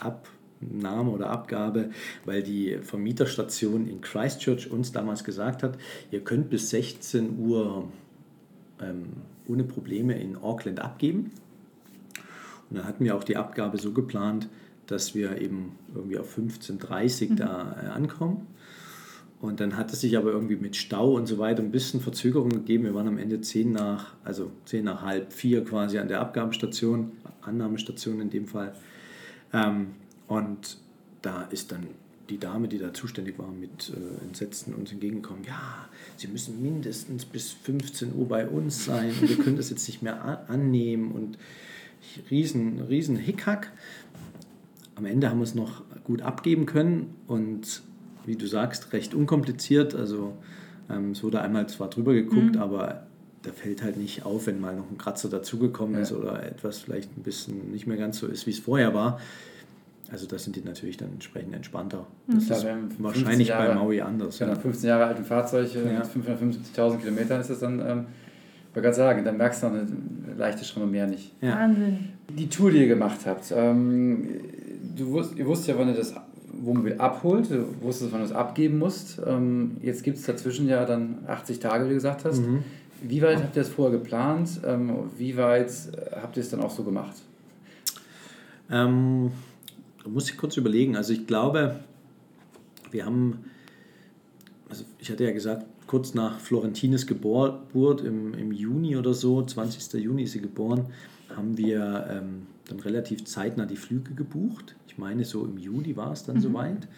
[0.00, 1.90] Abnahme Name oder Abgabe,
[2.24, 5.78] weil die Vermieterstation in Christchurch uns damals gesagt hat,
[6.10, 7.88] ihr könnt bis 16 Uhr
[8.80, 9.04] ähm,
[9.48, 11.32] ohne Probleme in Auckland abgeben.
[12.70, 14.48] Und dann hatten wir auch die Abgabe so geplant,
[14.86, 17.36] dass wir eben irgendwie auf 15.30 Uhr mhm.
[17.36, 18.46] da äh, ankommen.
[19.40, 22.48] Und dann hat es sich aber irgendwie mit Stau und so weiter ein bisschen Verzögerung
[22.48, 22.84] gegeben.
[22.84, 27.12] Wir waren am Ende 10 nach, also 10 nach halb vier quasi an der Abgabestation,
[27.42, 28.72] Annahmestation in dem Fall.
[29.52, 29.88] Ähm,
[30.28, 30.78] und
[31.22, 31.86] da ist dann
[32.28, 35.44] die Dame, die da zuständig war, mit äh, Entsetzen uns entgegengekommen.
[35.44, 39.86] Ja, Sie müssen mindestens bis 15 Uhr bei uns sein und wir können das jetzt
[39.86, 41.38] nicht mehr annehmen und
[42.30, 43.72] riesen, riesen Hickhack.
[44.94, 47.82] Am Ende haben wir es noch gut abgeben können und
[48.24, 49.94] wie du sagst, recht unkompliziert.
[49.94, 50.36] Also
[50.90, 52.62] ähm, es wurde einmal zwar drüber geguckt, mhm.
[52.62, 53.06] aber
[53.42, 56.00] da fällt halt nicht auf, wenn mal noch ein Kratzer dazugekommen ja.
[56.00, 59.20] ist oder etwas vielleicht ein bisschen nicht mehr ganz so ist, wie es vorher war.
[60.12, 62.06] Also da sind die natürlich dann entsprechend entspannter.
[62.28, 62.52] Das mhm.
[62.52, 62.66] ist
[62.98, 64.38] wahrscheinlich Jahre, bei Maui anders.
[64.38, 65.80] Genau, 15 Jahre alten Fahrzeug ja.
[65.82, 68.06] mit 550.000 Kilometern ist das dann, ähm,
[68.68, 69.86] ich wollte gerade sagen, dann merkst du noch eine
[70.36, 71.32] leichte Schrimme mehr nicht.
[71.40, 71.56] Ja.
[71.56, 72.10] Wahnsinn.
[72.28, 74.28] Die Tour, die ihr gemacht habt, ähm,
[74.96, 76.14] du wusst, ihr wusstet ja, wann ihr das
[76.62, 79.20] Wohnmobil abholt, du wusstest, wann du es abgeben musst.
[79.26, 82.40] Ähm, jetzt gibt es dazwischen ja dann 80 Tage, wie du gesagt hast.
[82.40, 82.62] Mhm.
[83.02, 84.60] Wie weit habt ihr das vorher geplant?
[84.64, 87.16] Ähm, wie weit äh, habt ihr es dann auch so gemacht?
[88.70, 89.30] Ähm,
[90.06, 90.94] da muss ich kurz überlegen.
[90.96, 91.80] Also ich glaube,
[92.92, 93.44] wir haben,
[94.68, 100.00] also ich hatte ja gesagt, kurz nach Florentines Geburt im, im Juni oder so, 20.
[100.00, 100.86] Juni ist sie geboren,
[101.34, 104.76] haben wir ähm, dann relativ zeitnah die Flüge gebucht.
[104.86, 106.40] Ich meine, so im Juli war es dann mhm.
[106.40, 106.88] soweit,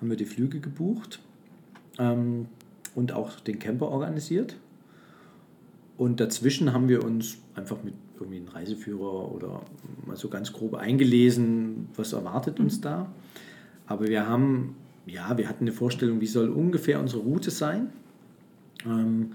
[0.00, 1.20] haben wir die Flüge gebucht
[1.98, 2.46] ähm,
[2.94, 4.56] und auch den Camper organisiert.
[5.98, 9.62] Und dazwischen haben wir uns einfach mit irgendwie einem Reiseführer oder
[10.06, 12.82] mal so ganz grob eingelesen, was erwartet uns mhm.
[12.82, 13.12] da.
[13.86, 17.88] Aber wir haben, ja, wir hatten eine Vorstellung, wie soll ungefähr unsere Route sein.
[18.86, 19.32] Ähm,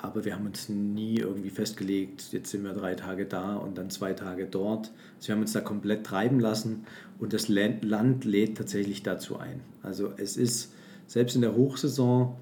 [0.00, 3.90] aber wir haben uns nie irgendwie festgelegt, jetzt sind wir drei Tage da und dann
[3.90, 4.92] zwei Tage dort.
[5.16, 6.84] Also wir haben uns da komplett treiben lassen
[7.18, 9.60] und das Land lädt tatsächlich dazu ein.
[9.82, 10.72] Also es ist
[11.08, 12.36] selbst in der Hochsaison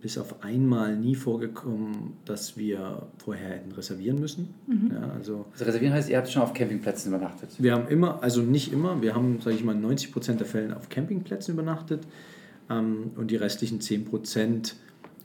[0.00, 4.54] bis auf einmal nie vorgekommen, dass wir vorher hätten reservieren müssen.
[4.66, 4.92] Mhm.
[4.92, 7.50] Ja, also, also, reservieren heißt, ihr habt schon auf Campingplätzen übernachtet?
[7.58, 10.76] Wir haben immer, also nicht immer, wir haben, sage ich mal, 90 Prozent der Fälle
[10.76, 12.06] auf Campingplätzen übernachtet
[12.70, 14.76] ähm, und die restlichen 10 Prozent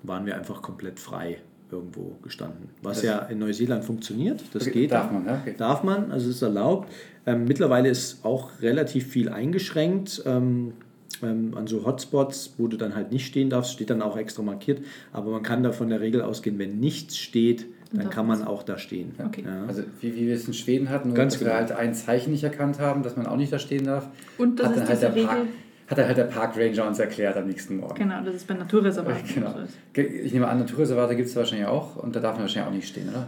[0.02, 1.38] waren wir einfach komplett frei
[1.72, 2.70] irgendwo gestanden.
[2.82, 4.92] Was das ja in Neuseeland funktioniert, das okay, geht.
[4.92, 5.40] Darf man, ja?
[5.42, 5.56] okay.
[5.58, 6.92] Darf man, also es ist erlaubt.
[7.26, 10.24] Ähm, mittlerweile ist auch relativ viel eingeschränkt.
[10.26, 10.74] Ähm,
[11.24, 14.44] ähm, an so Hotspots, wo du dann halt nicht stehen darfst, steht dann auch extra
[14.44, 14.82] markiert.
[15.12, 18.64] Aber man kann da von der Regel ausgehen, wenn nichts steht, dann kann man auch
[18.64, 19.14] da stehen.
[19.24, 19.44] Okay.
[19.46, 19.66] Ja.
[19.68, 21.52] Also wie, wie wir es in Schweden hatten, nur Ganz dass genau.
[21.52, 24.08] wir halt ein Zeichen nicht erkannt haben, dass man auch nicht da stehen darf.
[24.38, 25.48] Und das hat ist dann halt der Regel Park,
[25.88, 27.96] hat dann halt der Park Ranger uns erklärt am nächsten Morgen.
[27.96, 29.24] Genau, das ist bei Naturreservaten.
[29.36, 29.54] Genau.
[29.94, 32.88] Ich nehme an, Naturreservate gibt es wahrscheinlich auch und da darf man wahrscheinlich auch nicht
[32.88, 33.28] stehen, oder?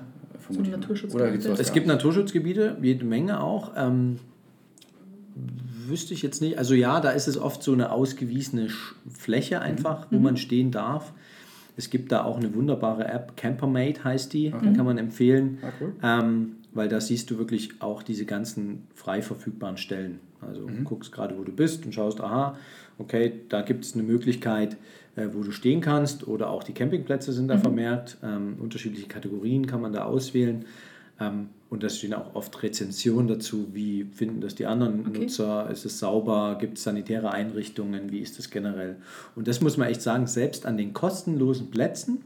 [0.50, 1.52] So Naturschutzgebiete.
[1.52, 3.72] Oder es gibt Naturschutzgebiete, jede Menge auch.
[3.76, 4.20] Ähm,
[5.88, 6.58] wüsste ich jetzt nicht.
[6.58, 8.70] Also ja, da ist es oft so eine ausgewiesene
[9.18, 10.16] Fläche einfach, mhm.
[10.16, 11.14] wo man stehen darf.
[11.78, 14.74] Es gibt da auch eine wunderbare App, Campermate heißt die, okay.
[14.74, 15.94] kann man empfehlen, ah, cool.
[16.02, 20.20] ähm, weil da siehst du wirklich auch diese ganzen frei verfügbaren Stellen.
[20.42, 20.84] Also mhm.
[20.84, 22.58] guckst gerade, wo du bist und schaust, aha,
[22.98, 24.78] okay, da gibt es eine Möglichkeit,
[25.16, 27.62] äh, wo du stehen kannst oder auch die Campingplätze sind da mhm.
[27.62, 28.18] vermerkt.
[28.24, 30.66] Ähm, unterschiedliche Kategorien kann man da auswählen.
[31.20, 35.20] Ähm, und da stehen auch oft Rezensionen dazu, wie finden das die anderen okay.
[35.20, 38.98] Nutzer, ist es sauber, gibt es sanitäre Einrichtungen, wie ist das generell.
[39.36, 42.20] Und das muss man echt sagen, selbst an den kostenlosen Plätzen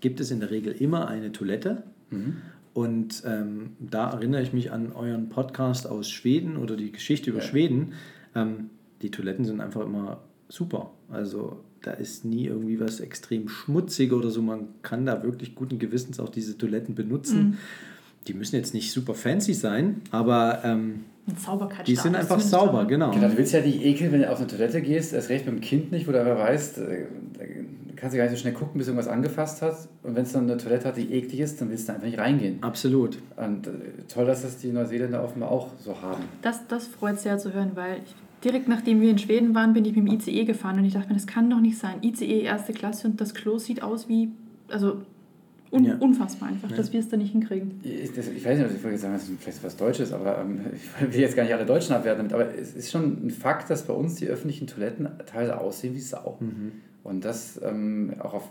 [0.00, 1.82] gibt es in der Regel immer eine Toilette.
[2.10, 2.36] Mhm.
[2.74, 7.40] Und ähm, da erinnere ich mich an euren Podcast aus Schweden oder die Geschichte über
[7.40, 7.44] ja.
[7.44, 7.94] Schweden.
[8.34, 8.70] Ähm,
[9.02, 10.92] die Toiletten sind einfach immer super.
[11.08, 14.42] Also da ist nie irgendwie was extrem schmutzig oder so.
[14.42, 17.42] Man kann da wirklich guten Gewissens auch diese Toiletten benutzen.
[17.42, 17.58] Mhm
[18.26, 21.04] die müssen jetzt nicht super fancy sein, aber ähm,
[21.86, 23.10] die sind einfach sauber, genau.
[23.10, 23.28] genau.
[23.28, 25.60] Du willst ja die Ekel, wenn du auf eine Toilette gehst, erst recht mit dem
[25.60, 27.06] Kind nicht, wo du aber weißt, äh,
[27.38, 27.44] da
[27.96, 29.76] kannst du gar nicht so schnell gucken, bis irgendwas angefasst hat.
[30.02, 32.18] Und wenn es dann eine Toilette hat, die eklig ist, dann willst du einfach nicht
[32.18, 32.62] reingehen.
[32.62, 33.18] Absolut.
[33.36, 33.70] Und äh,
[34.08, 36.24] toll, dass das die Neuseeländer offenbar auch so haben.
[36.42, 39.84] Das, das freut sehr zu hören, weil ich, direkt nachdem wir in Schweden waren, bin
[39.84, 41.96] ich mit dem ICE gefahren und ich dachte mir, das kann doch nicht sein.
[42.02, 44.30] ICE erste Klasse und das Klo sieht aus wie,
[44.68, 45.02] also
[45.72, 45.96] Un ja.
[45.98, 46.76] Unfassbar einfach, ja.
[46.76, 47.80] dass wir es da nicht hinkriegen.
[47.84, 50.60] Ich, das, ich weiß nicht, ich wollte sagen, das ist vielleicht was Deutsches, aber ähm,
[51.00, 53.70] ich will jetzt gar nicht alle Deutschen abwerten damit, aber es ist schon ein Fakt,
[53.70, 56.38] dass bei uns die öffentlichen Toiletten teilweise aussehen wie Sau.
[56.40, 56.72] Mhm.
[57.04, 58.48] Und das ähm, auch auf,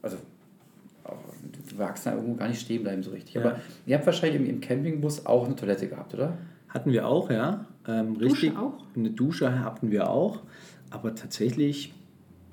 [0.00, 0.16] also
[1.04, 1.18] auch,
[1.68, 3.34] du wagst da irgendwo gar nicht stehen bleiben so richtig.
[3.34, 3.42] Ja.
[3.42, 6.38] Aber ihr habt wahrscheinlich im, im, Campingbus auch eine Toilette gehabt, oder?
[6.68, 7.66] Hatten wir auch, ja.
[7.86, 8.50] Ähm, richtig.
[8.50, 8.84] Dusche auch?
[8.96, 10.40] Eine Dusche hatten wir auch,
[10.90, 11.92] aber tatsächlich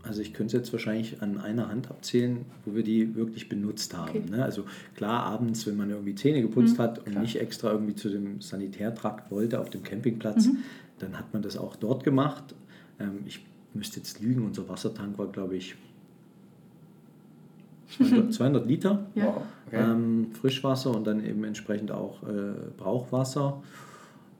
[0.03, 3.95] also ich könnte es jetzt wahrscheinlich an einer Hand abzählen, wo wir die wirklich benutzt
[3.95, 4.09] haben.
[4.09, 4.23] Okay.
[4.29, 4.43] Ne?
[4.43, 7.21] Also klar, abends, wenn man irgendwie Zähne geputzt mhm, hat und klar.
[7.21, 10.57] nicht extra irgendwie zu dem Sanitärtrakt wollte auf dem Campingplatz, mhm.
[10.99, 12.55] dann hat man das auch dort gemacht.
[12.99, 15.75] Ähm, ich müsste jetzt lügen, unser Wassertank war, glaube ich,
[17.97, 19.27] 200, 200 Liter ja.
[19.67, 19.77] okay.
[19.77, 23.61] ähm, Frischwasser und dann eben entsprechend auch äh, Brauchwasser.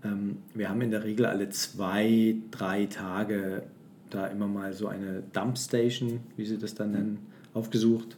[0.03, 3.63] ähm, wir haben in der Regel alle zwei, drei Tage
[4.09, 8.17] da immer mal so eine Dumpstation, wie sie das dann nennen, aufgesucht.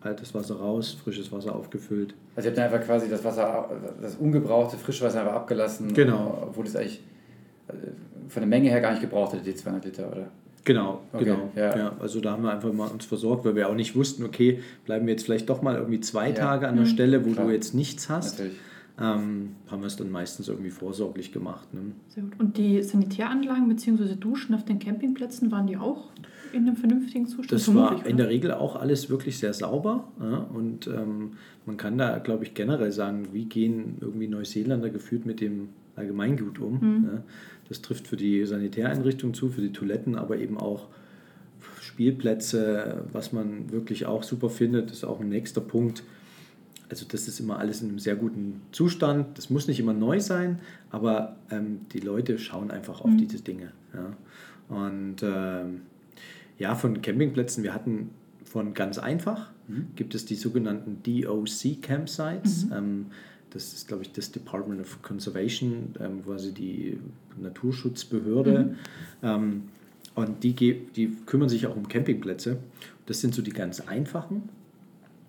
[0.00, 2.14] Altes Wasser raus, frisches Wasser aufgefüllt.
[2.34, 3.70] Also ihr habt einfach quasi das Wasser,
[4.00, 5.94] das ungebrauchte Frischwasser einfach abgelassen.
[5.94, 6.38] Genau.
[6.48, 7.00] Obwohl es eigentlich
[7.68, 7.72] äh,
[8.28, 10.26] von der Menge her gar nicht gebraucht hätte, die 200 Liter, oder?
[10.64, 11.50] Genau, Okay, genau.
[11.56, 11.76] ja.
[11.76, 11.92] Ja.
[12.00, 15.06] also da haben wir einfach mal uns versorgt, weil wir auch nicht wussten, okay, bleiben
[15.06, 16.34] wir jetzt vielleicht doch mal irgendwie zwei Ja.
[16.34, 16.88] Tage an der Mhm.
[16.90, 17.46] Stelle, wo Klar.
[17.46, 18.38] du jetzt nichts hast.
[18.38, 18.58] Natürlich.
[19.00, 21.72] Ähm, haben wir es dann meistens irgendwie vorsorglich gemacht.
[21.72, 21.80] Ne?
[22.08, 22.38] Sehr gut.
[22.38, 24.16] Und die Sanitäranlagen bzw.
[24.16, 26.10] Duschen auf den Campingplätzen, waren die auch
[26.52, 27.52] in einem vernünftigen Zustand?
[27.52, 30.08] Das war in der Regel auch alles wirklich sehr sauber.
[30.20, 31.32] Ja, und ähm,
[31.64, 36.58] man kann da, glaube ich, generell sagen, wie gehen irgendwie Neuseeländer gefühlt mit dem Allgemeingut
[36.58, 36.74] um.
[36.74, 37.04] Mhm.
[37.04, 37.22] Ja.
[37.68, 40.88] Das trifft für die Sanitäreinrichtungen zu, für die Toiletten, aber eben auch
[41.80, 46.02] Spielplätze, was man wirklich auch super findet, ist auch ein nächster Punkt.
[46.92, 49.38] Also das ist immer alles in einem sehr guten Zustand.
[49.38, 50.58] Das muss nicht immer neu sein,
[50.90, 53.16] aber ähm, die Leute schauen einfach auf Mhm.
[53.16, 53.72] diese Dinge.
[53.94, 54.14] Ja.
[54.76, 55.80] Und ähm,
[56.58, 58.10] ja, von Campingplätzen, wir hatten
[58.44, 59.48] von ganz einfach,
[59.96, 62.66] gibt es die sogenannten DOC Campsites.
[62.70, 63.06] Ähm,
[63.48, 66.98] das ist, glaube ich, das Department of Conservation, ähm, quasi die
[67.40, 68.76] Naturschutzbehörde.
[69.22, 69.62] Ähm,
[70.14, 72.58] und die, die kümmern sich auch um Campingplätze.
[73.06, 74.50] Das sind so die ganz einfachen.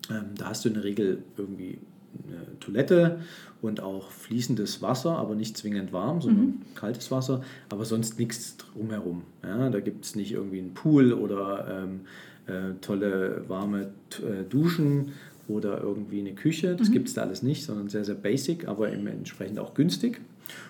[0.09, 1.79] Ähm, da hast du in der Regel irgendwie
[2.27, 3.21] eine Toilette
[3.61, 9.23] und auch fließendes Wasser, aber nicht zwingend warm, sondern kaltes Wasser, aber sonst nichts drumherum.
[9.41, 12.01] Ja, da gibt es nicht irgendwie einen Pool oder ähm,
[12.45, 15.13] äh, tolle warme äh, Duschen
[15.47, 16.75] oder irgendwie eine Küche.
[16.75, 20.21] Das gibt es da alles nicht, sondern sehr, sehr basic, aber eben entsprechend auch günstig.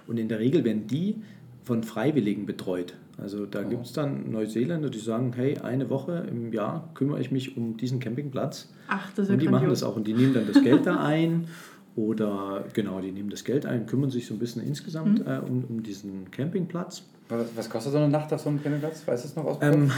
[0.07, 1.15] Und in der Regel werden die
[1.63, 2.95] von Freiwilligen betreut.
[3.17, 7.31] Also da gibt es dann Neuseeländer, die sagen, hey, eine Woche im Jahr kümmere ich
[7.31, 8.69] mich um diesen Campingplatz.
[8.87, 10.85] Ach, das ist ja Und die machen das auch und die nehmen dann das Geld
[10.85, 11.47] da ein.
[11.95, 15.27] Oder genau, die nehmen das Geld ein, kümmern sich so ein bisschen insgesamt Mhm.
[15.31, 17.03] äh, um, um diesen Campingplatz.
[17.29, 19.07] Was, was kostet so eine Nacht auf so einem Campingplatz?
[19.07, 19.57] Weißt du es noch aus?
[19.61, 19.91] Ähm,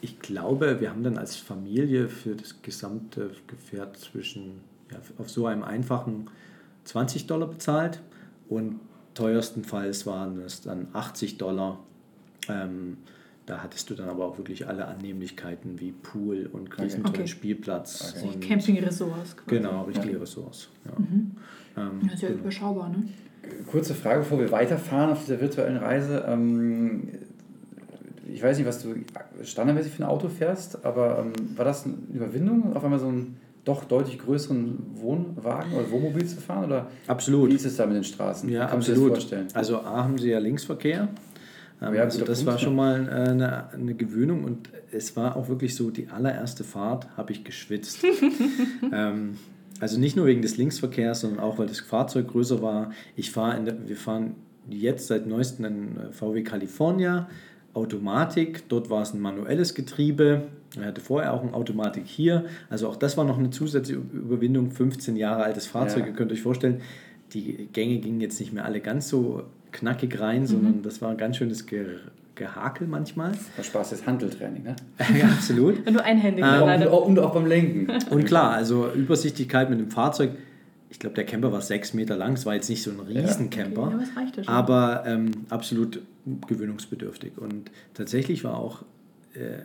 [0.00, 4.60] ich glaube, wir haben dann als Familie für das gesamte Gefährt zwischen,
[4.90, 6.28] ja, auf so einem einfachen
[6.84, 8.00] 20 Dollar bezahlt
[8.48, 8.80] und
[9.14, 11.78] teuerstenfalls waren es dann 80 Dollar.
[12.48, 12.98] Ähm,
[13.46, 17.26] da hattest du dann aber auch wirklich alle Annehmlichkeiten wie Pool und riesen tollen Okay.
[17.26, 18.12] Spielplatz.
[18.14, 19.56] Also Und Camping-Ressorts quasi.
[19.56, 20.68] Genau, richtige Ressorts.
[20.84, 20.92] Ja.
[20.98, 21.32] Mhm.
[21.76, 22.40] Ähm, Ja, ist ja genau.
[22.42, 23.04] überschaubar, ne?
[23.70, 26.24] Kurze Frage, bevor wir weiterfahren auf dieser virtuellen Reise.
[26.28, 27.08] Ähm,
[28.32, 28.94] ich weiß nicht, was du
[29.42, 33.36] standardmäßig für ein Auto fährst, aber ähm, war das eine Überwindung, auf einmal so einen
[33.64, 36.64] doch deutlich größeren Wohnwagen oder Wohnmobil zu fahren?
[36.66, 37.50] Oder Absolut.
[37.50, 38.48] wie ist es da mit den Straßen?
[38.48, 39.08] Ja, das absolut.
[39.12, 39.48] vorstellen?
[39.54, 41.08] Also A haben sie ja Linksverkehr.
[41.82, 45.48] Ähm, Ja, also das war schon mal äh, eine, eine Gewöhnung und es war auch
[45.48, 48.04] wirklich so, die allererste Fahrt habe ich geschwitzt.
[48.92, 49.36] ähm,
[49.80, 52.90] also nicht nur wegen des Linksverkehrs, sondern auch, weil das Fahrzeug größer war.
[53.16, 54.34] Ich fahre in der, wir fahren
[54.68, 57.28] jetzt seit neuestem einen äh, VW California,
[57.72, 60.42] Automatik, dort war es ein manuelles Getriebe.
[60.76, 62.44] Er hatte vorher auch eine Automatik hier.
[62.68, 64.70] Also auch das war noch eine zusätzliche Überwindung.
[64.72, 66.06] 15 Jahre altes Fahrzeug, Ja.
[66.08, 66.80] ihr könnt euch vorstellen,
[67.32, 71.16] die Gänge gingen jetzt nicht mehr alle ganz so knackig rein, sondern das war ein
[71.16, 71.86] ganz schönes Ge
[72.36, 73.32] Gehakel manchmal.
[73.56, 74.76] Da Spaß ist Handeltraining, ne?
[75.18, 75.84] ja, absolut.
[75.90, 77.86] Nur einhändig Ah, Und, und auch beim Lenken.
[78.10, 80.30] Und klar, also Übersichtigkeit mit dem Fahrzeug.
[80.88, 82.32] Ich glaube, der Camper war sechs Meter lang.
[82.32, 83.82] Es war jetzt nicht so ein Riesencamper.
[83.82, 84.54] Okay, ja, was reicht ja schon.
[84.54, 86.00] aber ähm, absolut
[86.46, 87.36] gewöhnungsbedürftig.
[87.36, 88.82] Und tatsächlich war auch
[89.34, 89.64] äh,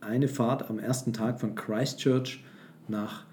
[0.00, 2.42] eine Fahrt am ersten Tag von Christchurch
[2.88, 3.24] nach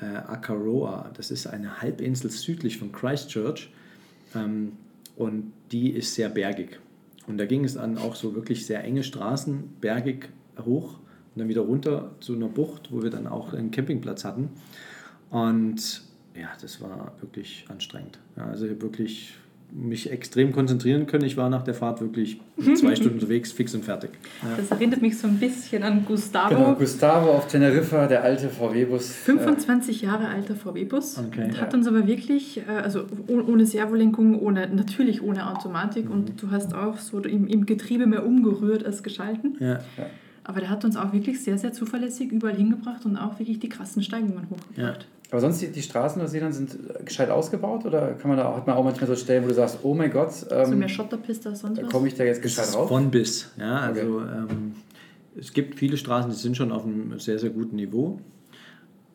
[0.00, 1.10] äh, Akaroa.
[1.14, 3.70] Das ist eine Halbinsel südlich von Christchurch.
[4.34, 4.72] Ähm,
[5.16, 6.78] und die ist sehr bergig.
[7.26, 10.28] Und da ging es dann auch so wirklich sehr enge Straßen, bergig
[10.64, 10.98] hoch
[11.34, 14.50] und dann wieder runter zu einer Bucht, wo wir dann auch einen Campingplatz hatten.
[15.30, 16.02] Und
[16.34, 18.18] ja, das war wirklich anstrengend.
[18.36, 19.34] Ja, also wirklich
[19.72, 21.24] mich extrem konzentrieren können.
[21.24, 22.40] Ich war nach der Fahrt wirklich
[22.76, 24.10] zwei Stunden unterwegs, fix und fertig.
[24.42, 24.48] Ja.
[24.56, 26.54] Das erinnert mich so ein bisschen an Gustavo.
[26.54, 29.10] Genau, Gustavo auf Teneriffa, der alte VW-Bus.
[29.12, 31.50] 25 Jahre alter VW-Bus Okay.
[31.60, 36.10] hat uns aber wirklich, äh, also oh- ohne Servolenkung, ohne, natürlich ohne Automatik Mhm.
[36.12, 39.56] und du hast auch so im, im Getriebe mehr umgerührt als geschalten.
[39.60, 39.80] Ja,
[40.48, 43.68] Aber der hat uns auch wirklich sehr, sehr zuverlässig überall hingebracht und auch wirklich die
[43.68, 45.08] krassen Steigungen hochgebracht.
[45.32, 48.64] Aber sonst die, die Straßen in Neuseeland sind gescheit ausgebaut oder kann man da, hat
[48.64, 51.48] man auch manchmal so Stellen, wo du sagst, oh mein Gott, So ähm, mehr Schotterpiste
[51.48, 51.90] als sonst da was.
[51.90, 52.88] komme ich da jetzt gescheit rauf?
[52.88, 53.50] von bis.
[53.58, 54.76] Ja, also ähm,
[55.36, 58.20] es gibt viele Straßen, die sind schon auf einem sehr, sehr guten Niveau.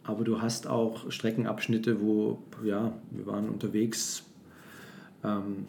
[0.04, 4.24] Aber du hast auch Streckenabschnitte, wo, ja, wir waren unterwegs
[5.24, 5.67] ähm,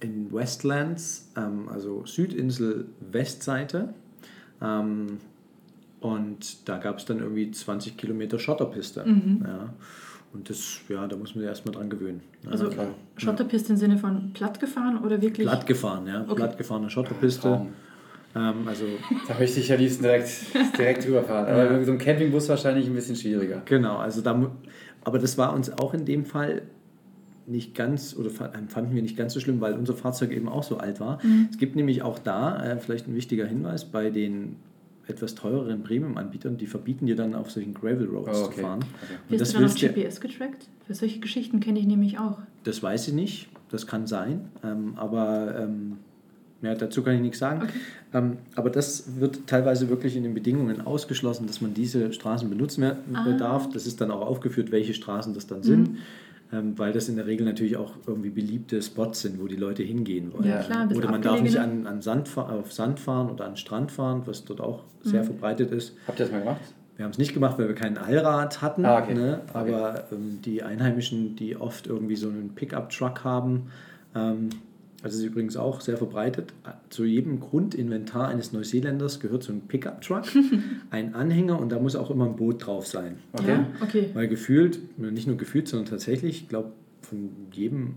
[0.00, 3.94] in Westlands, ähm, also Südinsel Westseite.
[4.62, 5.18] Ähm,
[6.00, 9.04] und da gab es dann irgendwie 20 Kilometer Schotterpiste.
[9.06, 9.72] Ja.
[10.32, 12.22] und das, ja, da muss man sich erstmal dran gewöhnen.
[12.50, 12.88] Also ja.
[13.16, 15.46] Schotterpiste im Sinne von platt gefahren oder wirklich?
[15.46, 16.22] Platt gefahren, ja.
[16.22, 16.34] Okay.
[16.34, 17.66] Platt gefahrene Schotterpiste.
[18.34, 18.84] Ähm, also
[19.28, 20.30] da möchte ich ja liebsten direkt,
[20.78, 21.46] direkt rüberfahren.
[21.46, 23.62] Aber mit so einem Campingbus wahrscheinlich ein bisschen schwieriger.
[23.66, 24.50] Genau, also da,
[25.04, 26.62] aber das war uns auch in dem Fall
[27.46, 30.78] nicht ganz, oder fanden wir nicht ganz so schlimm, weil unser Fahrzeug eben auch so
[30.78, 31.18] alt war.
[31.24, 31.48] Mhm.
[31.50, 34.56] Es gibt nämlich auch da, äh, vielleicht ein wichtiger Hinweis, bei den
[35.08, 38.54] etwas teureren Premium-Anbietern, die verbieten dir dann auf solchen Gravel Roads oh, okay.
[38.54, 38.78] zu fahren.
[38.78, 39.14] Okay.
[39.30, 40.68] Und Wirst du dann auf GPS getrackt?
[40.86, 42.38] Für solche Geschichten kenne ich nämlich auch.
[42.64, 45.96] Das weiß ich nicht, das kann sein, ähm, aber ähm,
[46.62, 47.62] ja, dazu kann ich nichts sagen.
[47.62, 47.72] Okay.
[48.14, 52.84] Ähm, aber das wird teilweise wirklich in den Bedingungen ausgeschlossen, dass man diese Straßen benutzen
[52.84, 53.32] ah.
[53.32, 53.68] darf.
[53.70, 55.64] Das ist dann auch aufgeführt, welche Straßen das dann mhm.
[55.64, 55.98] sind
[56.52, 60.32] weil das in der Regel natürlich auch irgendwie beliebte Spots sind, wo die Leute hingehen
[60.34, 60.44] wollen.
[60.44, 63.90] Ja, klar, oder man darf nicht an, an Sand, auf Sand fahren oder an Strand
[63.90, 65.08] fahren, was dort auch mhm.
[65.08, 65.96] sehr verbreitet ist.
[66.06, 66.60] Habt ihr das mal gemacht?
[66.96, 68.84] Wir haben es nicht gemacht, weil wir kein Allrad hatten.
[68.84, 69.14] Ah, okay.
[69.14, 69.40] ne?
[69.54, 70.14] Aber okay.
[70.14, 73.70] ähm, die Einheimischen, die oft irgendwie so einen Pickup-Truck haben,
[74.14, 74.50] ähm,
[75.02, 76.52] das ist übrigens auch sehr verbreitet.
[76.88, 80.24] Zu jedem Grundinventar eines Neuseeländers gehört so ein Pickup-Truck,
[80.90, 83.16] ein Anhänger und da muss auch immer ein Boot drauf sein.
[83.32, 83.48] Okay.
[83.48, 84.10] Ja, okay.
[84.14, 87.96] Weil gefühlt, nicht nur gefühlt, sondern tatsächlich, ich glaube, von jedem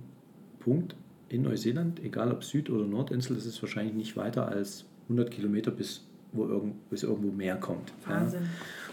[0.59, 0.95] Punkt
[1.29, 5.69] in Neuseeland, egal ob Süd- oder Nordinsel, das ist wahrscheinlich nicht weiter als 100 Kilometer
[5.69, 7.93] bis, wo irgend, bis irgendwo Meer kommt.
[8.07, 8.41] Wahnsinn.
[8.41, 8.47] Ja.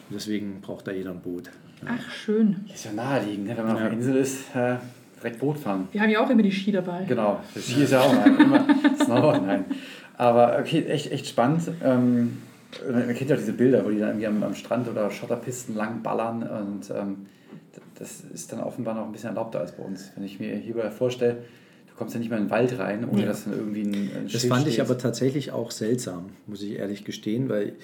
[0.09, 1.51] Und deswegen braucht da jeder ein Boot.
[1.87, 2.57] Ach, schön.
[2.73, 3.57] Ist ja naheliegend, ne?
[3.57, 3.83] wenn man ja.
[3.83, 4.55] auf der Insel ist.
[4.55, 4.77] Äh
[5.23, 5.89] direkt Boot fahren.
[5.93, 7.05] Wir haben ja auch immer die Ski dabei.
[7.07, 8.67] Genau, das Ski ist ja auch ein, immer
[9.03, 9.65] Snowboard, nein.
[10.17, 11.63] Aber okay, echt, echt spannend.
[11.83, 12.39] Ähm,
[12.91, 16.03] man kennt ja diese Bilder, wo die dann irgendwie am, am Strand oder Schotterpisten lang
[16.03, 17.27] ballern und ähm,
[17.99, 20.11] das ist dann offenbar noch ein bisschen erlaubter als bei uns.
[20.15, 21.37] Wenn ich mir hierbei vorstelle,
[21.89, 23.27] du kommst ja nicht mal in den Wald rein, ohne ja.
[23.29, 24.75] dass dann irgendwie ein, ein Das fand steht.
[24.75, 27.75] ich aber tatsächlich auch seltsam, muss ich ehrlich gestehen, weil,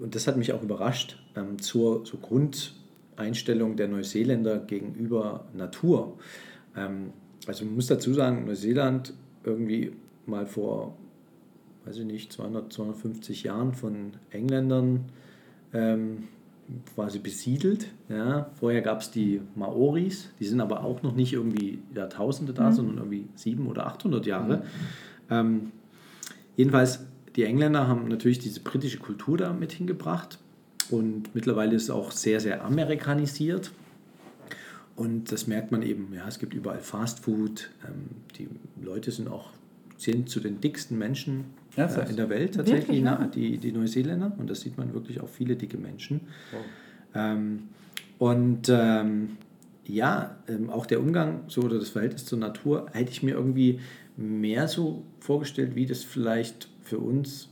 [0.00, 6.16] und das hat mich auch überrascht, ähm, zur, zur Grundeinstellung der Neuseeländer gegenüber Natur.
[6.78, 7.12] Ähm,
[7.46, 9.14] also man muss dazu sagen, Neuseeland
[9.44, 9.92] irgendwie
[10.26, 10.96] mal vor,
[11.84, 15.06] weiß ich nicht, 200, 250 Jahren von Engländern
[15.72, 16.28] ähm,
[16.94, 17.88] quasi besiedelt.
[18.08, 18.50] Ja.
[18.54, 22.72] Vorher gab es die Maoris, die sind aber auch noch nicht irgendwie Jahrtausende da, mhm.
[22.74, 24.56] sondern irgendwie 700 oder 800 Jahre.
[24.58, 24.62] Mhm.
[25.30, 25.72] Ähm,
[26.56, 30.38] jedenfalls, die Engländer haben natürlich diese britische Kultur da mit hingebracht
[30.90, 33.70] und mittlerweile ist es auch sehr, sehr amerikanisiert.
[34.98, 37.70] Und das merkt man eben, ja, es gibt überall Fast Food.
[37.86, 38.48] Ähm, die
[38.84, 39.50] Leute sind auch
[39.96, 41.44] sind zu den dicksten Menschen
[41.76, 43.30] ja, äh, in der Welt tatsächlich, wirklich, ja.
[43.32, 44.32] die, die Neuseeländer.
[44.38, 46.22] Und das sieht man wirklich auch viele dicke Menschen.
[46.50, 46.60] Wow.
[47.14, 47.68] Ähm,
[48.18, 49.36] und ähm,
[49.84, 53.78] ja, ähm, auch der Umgang so oder das Verhältnis zur Natur hätte ich mir irgendwie
[54.16, 57.50] mehr so vorgestellt, wie das vielleicht für uns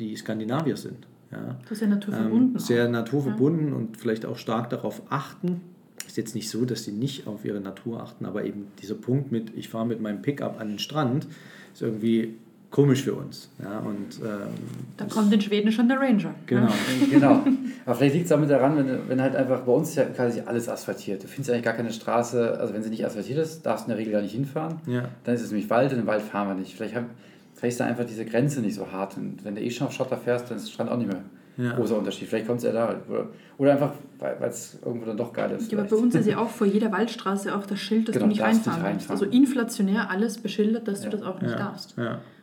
[0.00, 1.06] die Skandinavier sind.
[1.30, 1.56] Ja.
[1.62, 2.54] Das ist ja naturverbunden.
[2.54, 3.74] Ähm, sehr naturverbunden ja.
[3.76, 5.60] und vielleicht auch stark darauf achten,
[6.10, 9.32] ist jetzt nicht so, dass sie nicht auf ihre Natur achten, aber eben dieser Punkt
[9.32, 11.26] mit, ich fahre mit meinem Pickup an den Strand,
[11.72, 12.34] ist irgendwie
[12.70, 13.48] komisch für uns.
[13.62, 14.48] Ja, und, ähm,
[14.96, 16.34] da kommt in Schweden schon der Ranger.
[16.46, 16.66] Genau.
[16.66, 17.06] Ja.
[17.10, 17.44] genau.
[17.86, 20.40] Aber vielleicht liegt es damit daran, wenn, wenn halt einfach bei uns ist ja quasi
[20.40, 21.22] alles asphaltiert.
[21.22, 23.96] Du findest eigentlich gar keine Straße, also wenn sie nicht asphaltiert ist, darfst du in
[23.96, 24.78] der Regel gar nicht hinfahren.
[24.86, 25.08] Ja.
[25.24, 26.74] Dann ist es nämlich Wald und im Wald fahren wir nicht.
[26.74, 27.06] Vielleicht, haben,
[27.54, 29.16] vielleicht ist da einfach diese Grenze nicht so hart.
[29.16, 31.22] Und wenn du eh schon auf Schotter fährst, dann ist der Strand auch nicht mehr
[31.56, 31.72] ja.
[31.72, 32.28] großer Unterschied.
[32.28, 32.96] Vielleicht kommt es ja da.
[33.08, 35.70] Oder, oder einfach, weil es irgendwo dann doch geil ist.
[35.70, 38.26] Ja, aber bei uns ist ja auch vor jeder Waldstraße auch das Schild, dass genau,
[38.26, 39.10] du nicht reinfahren darfst.
[39.10, 41.10] Also inflationär alles beschildert, dass ja.
[41.10, 41.58] du das auch nicht ja.
[41.58, 41.96] darfst.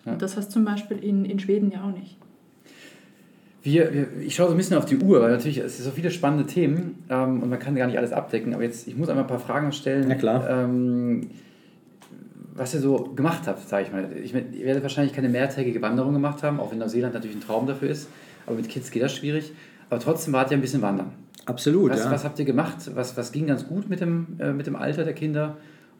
[0.05, 2.17] Und das hast du zum Beispiel in, in Schweden ja auch nicht.
[3.63, 5.91] Wir, wir, ich schaue so ein bisschen auf die Uhr, weil natürlich es sind so
[5.91, 8.53] viele spannende Themen ähm, und man kann gar nicht alles abdecken.
[8.53, 10.09] Aber jetzt, ich muss einmal ein paar Fragen stellen.
[10.09, 10.49] Ja, klar.
[10.49, 11.29] Ähm,
[12.53, 14.09] was ihr so gemacht habt, sage ich mal.
[14.23, 17.67] Ich, ihr werdet wahrscheinlich keine mehrtägige Wanderung gemacht haben, auch wenn Neuseeland natürlich ein Traum
[17.67, 18.07] dafür ist
[18.47, 19.51] aber mit Kids geht das schwierig.
[19.89, 21.11] Aber trotzdem wart ihr ein bisschen wandern.
[21.45, 22.11] Absolut, was, ja.
[22.11, 22.89] Was habt ihr gemacht?
[22.95, 25.57] Was, was ging ganz gut mit dem, äh, mit dem Alter der Kinder?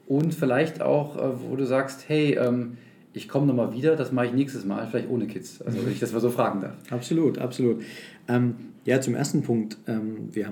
[0.08, 2.78] Und vielleicht auch, äh, wo du sagst, hey, ähm,
[3.14, 5.62] ich komme nochmal wieder, das mache ich nächstes Mal, vielleicht ohne Kids.
[5.62, 6.76] Also wenn ich das mal so fragen darf.
[6.90, 7.84] Absolut, absolut.
[8.28, 8.56] Ähm,
[8.86, 10.50] ja, zum ersten Punkt, ähm, wir,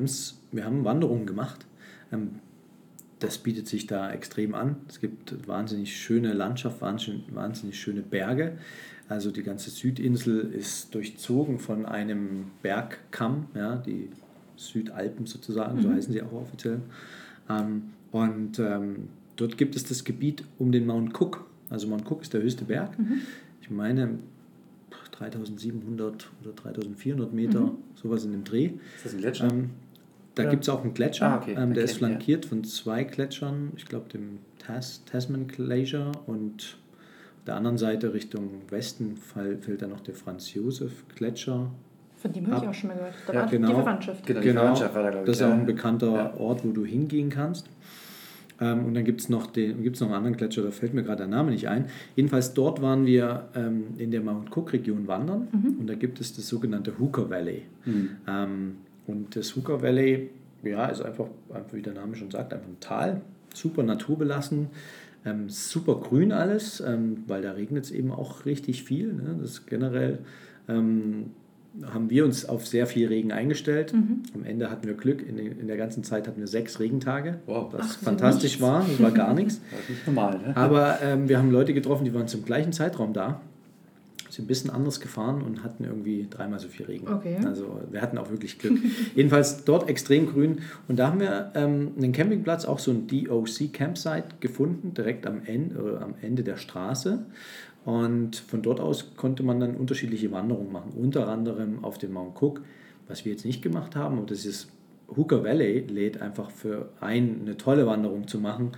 [0.51, 1.65] wir haben Wanderungen gemacht.
[2.11, 2.39] Ähm,
[3.19, 4.77] das bietet sich da extrem an.
[4.89, 8.57] Es gibt wahnsinnig schöne Landschaft, wahnsinnig, wahnsinnig schöne Berge.
[9.07, 14.09] Also die ganze Südinsel ist durchzogen von einem Bergkamm, ja, die
[14.55, 15.81] Südalpen sozusagen, mhm.
[15.81, 16.79] so heißen sie auch offiziell.
[17.49, 21.45] Ähm, und ähm, dort gibt es das Gebiet um den Mount Cook.
[21.69, 22.97] Also Mount Cook ist der höchste Berg.
[22.97, 23.21] Mhm.
[23.61, 24.19] Ich meine
[25.11, 27.77] 3700 oder 3400 Meter, mhm.
[27.95, 28.71] sowas in dem Dreh.
[28.95, 29.51] Ist das ein Gletscher?
[29.51, 29.69] Ähm,
[30.35, 30.49] da ja.
[30.49, 31.51] gibt es auch einen Gletscher, ah, okay.
[31.51, 32.49] ähm, der okay, ist flankiert ja.
[32.49, 36.77] von zwei Gletschern, ich glaube dem Tas Tasman Glacier und
[37.47, 41.71] der anderen Seite Richtung Westen fällt dann noch der Franz-Josef-Gletscher.
[42.17, 43.13] Von dem habe ich auch schon mal gehört.
[43.27, 44.25] Da ja, war genau, die Verwandtschaft.
[44.25, 45.27] Genau, die Verwandtschaft war da, glaube ich.
[45.27, 46.37] Das ist auch ein bekannter ja.
[46.37, 47.69] Ort, wo du hingehen kannst.
[48.59, 51.19] Ähm, und dann gibt es noch, gibt's noch einen anderen Gletscher, da fällt mir gerade
[51.19, 51.85] der Name nicht ein.
[52.15, 55.79] Jedenfalls dort waren wir ähm, in der Mount Cook-Region wandern mhm.
[55.79, 57.63] und da gibt es das sogenannte Hooker Valley.
[57.85, 58.09] Mhm.
[58.27, 58.75] Ähm,
[59.07, 60.29] und das Hooker Valley,
[60.63, 63.21] ja, ist einfach, einfach, wie der Name schon sagt, einfach ein Tal,
[63.53, 64.67] super naturbelassen,
[65.25, 69.13] ähm, super grün alles, ähm, weil da regnet es eben auch richtig viel.
[69.13, 69.37] Ne?
[69.41, 70.19] Das ist generell
[70.67, 71.31] ähm,
[71.83, 73.93] haben wir uns auf sehr viel Regen eingestellt.
[73.93, 74.23] Mhm.
[74.33, 75.27] Am Ende hatten wir Glück.
[75.27, 77.73] In, in, der ganzen Zeit hatten wir sechs Regentage, wow.
[77.73, 78.61] was Ach, fantastisch nichts.
[78.61, 78.85] war.
[78.87, 79.59] Das war gar nichts.
[79.71, 80.39] Das ist normal.
[80.39, 80.55] Ne?
[80.57, 83.41] Aber ähm, wir haben Leute getroffen, die waren zum gleichen Zeitraum da.
[84.35, 87.07] Sind ein bisschen anders gefahren und hatten irgendwie dreimal so viel Regen.
[87.07, 87.37] Okay.
[87.45, 88.77] Also wir hatten auch wirklich Glück.
[89.15, 90.59] Jedenfalls dort extrem grün.
[90.89, 95.41] Und da haben wir ähm, einen Campingplatz, auch so ein DOC Campsite gefunden, direkt am
[95.45, 97.25] Ende, äh, am Ende der Straße.
[97.85, 102.41] Und von dort aus konnte man dann unterschiedliche Wanderungen machen, unter anderem auf dem Mount
[102.41, 102.61] Cook,
[103.07, 104.67] was wir jetzt nicht gemacht haben, aber das ist
[105.15, 108.71] Hooker Valley lädt einfach für ein, eine tolle Wanderung zu machen,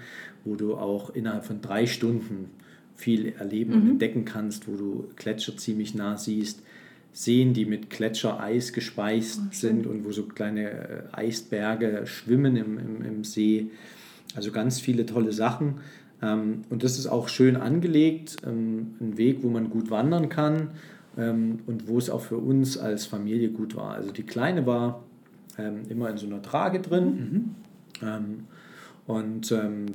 [0.44, 2.52] wo du auch innerhalb von drei Stunden
[2.98, 3.82] viel erleben mhm.
[3.82, 6.62] und entdecken kannst, wo du Gletscher ziemlich nah siehst,
[7.14, 12.78] Seen, die mit Gletschereis gespeist oh, sind und wo so kleine äh, Eisberge schwimmen im,
[12.78, 13.72] im, im See.
[14.36, 15.76] Also ganz viele tolle Sachen.
[16.22, 20.70] Ähm, und das ist auch schön angelegt, ähm, ein Weg, wo man gut wandern kann
[21.18, 23.94] ähm, und wo es auch für uns als Familie gut war.
[23.94, 25.04] Also die Kleine war
[25.90, 27.56] immer in so einer Trage drin.
[28.00, 28.46] Mhm.
[29.08, 29.52] Und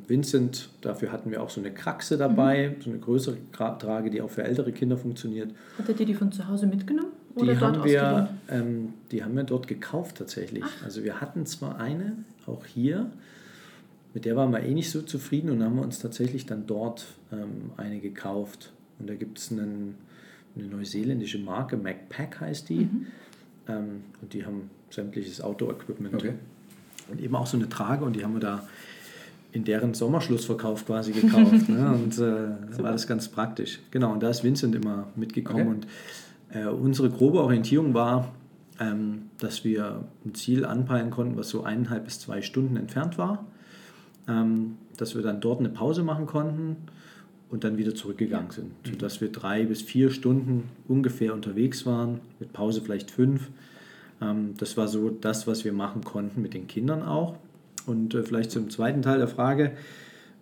[0.09, 2.83] Vincent, dafür hatten wir auch so eine Kraxe dabei, mhm.
[2.83, 5.51] so eine größere Trage, die auch für ältere Kinder funktioniert.
[5.79, 7.13] Hattet ihr die von zu Hause mitgenommen?
[7.35, 10.65] Oder die, haben wir, ähm, die haben wir dort gekauft tatsächlich.
[10.67, 10.85] Ach.
[10.85, 13.11] Also wir hatten zwar eine, auch hier,
[14.15, 17.07] mit der waren wir eh nicht so zufrieden und haben wir uns tatsächlich dann dort
[17.33, 18.73] ähm, eine gekauft.
[18.99, 19.95] Und da gibt es eine
[20.55, 22.85] neuseeländische Marke, MacPack heißt die.
[22.85, 23.07] Mhm.
[23.69, 26.15] Ähm, und die haben sämtliches Outdoor-Equipment.
[26.15, 26.35] Okay.
[27.11, 28.69] Und eben auch so eine Trage und die haben wir da
[29.53, 31.68] in deren Sommerschlussverkauf quasi gekauft.
[31.68, 31.92] ne?
[32.05, 33.80] Und äh, da war das ganz praktisch.
[33.90, 35.84] Genau, und da ist Vincent immer mitgekommen.
[36.53, 36.64] Okay.
[36.64, 38.32] Und äh, unsere grobe Orientierung war,
[38.80, 43.44] ähm, dass wir ein Ziel anpeilen konnten, was so eineinhalb bis zwei Stunden entfernt war
[44.28, 46.76] ähm, dass wir dann dort eine Pause machen konnten
[47.50, 48.92] und dann wieder zurückgegangen sind, mhm.
[48.92, 53.50] sodass wir drei bis vier Stunden ungefähr unterwegs waren, mit Pause vielleicht fünf.
[54.20, 57.36] Ähm, das war so das, was wir machen konnten mit den Kindern auch.
[57.87, 59.72] Und äh, vielleicht zum zweiten Teil der Frage.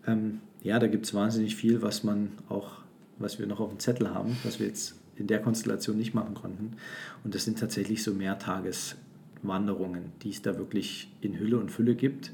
[0.07, 2.72] Ähm, ja, da gibt es wahnsinnig viel, was man auch,
[3.18, 6.34] was wir noch auf dem Zettel haben, was wir jetzt in der Konstellation nicht machen
[6.34, 6.76] konnten.
[7.24, 12.32] Und das sind tatsächlich so Mehrtageswanderungen, die es da wirklich in Hülle und Fülle gibt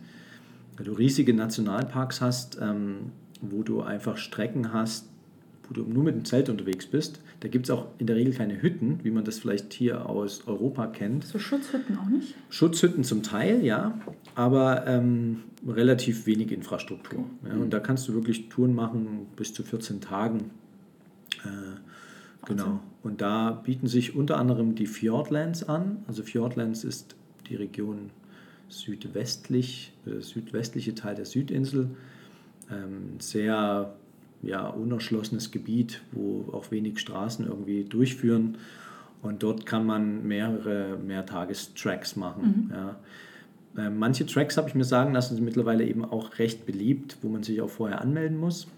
[0.76, 5.08] weil du riesige Nationalparks hast, ähm, wo du einfach Strecken hast,
[5.68, 7.20] wo du nur mit dem Zelt unterwegs bist.
[7.40, 10.46] Da gibt es auch in der Regel keine Hütten, wie man das vielleicht hier aus
[10.46, 11.24] Europa kennt.
[11.24, 12.34] So Schutzhütten auch nicht?
[12.50, 13.98] Schutzhütten zum Teil, ja,
[14.34, 17.20] aber ähm, relativ wenig Infrastruktur.
[17.20, 17.54] Okay.
[17.54, 20.50] Ja, und da kannst du wirklich Touren machen bis zu 14 Tagen.
[21.44, 22.80] Äh, genau.
[23.02, 25.98] Und da bieten sich unter anderem die Fjordlands an.
[26.06, 27.14] Also Fjordlands ist
[27.48, 28.10] die Region
[28.68, 31.90] südwestlich, der äh, südwestliche Teil der Südinsel.
[32.70, 33.94] Ähm, sehr
[34.46, 38.58] ja, unerschlossenes Gebiet, wo auch wenig Straßen irgendwie durchführen.
[39.22, 42.68] Und dort kann man mehrere Mehrtagestracks machen.
[42.68, 42.74] Mhm.
[42.74, 43.86] Ja.
[43.86, 47.28] Äh, manche Tracks, habe ich mir sagen lassen, sind mittlerweile eben auch recht beliebt, wo
[47.28, 48.68] man sich auch vorher anmelden muss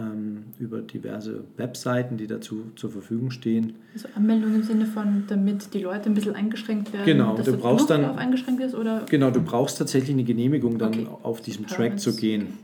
[0.00, 3.74] ähm, über diverse Webseiten, die dazu zur Verfügung stehen.
[3.94, 7.06] Also Anmeldung im Sinne von, damit die Leute ein bisschen eingeschränkt werden.
[7.06, 9.04] Genau, du brauchst dann eingeschränkt ist oder.
[9.08, 11.08] Genau, du brauchst tatsächlich eine Genehmigung, dann okay.
[11.22, 12.58] auf diesem Track zu gehen.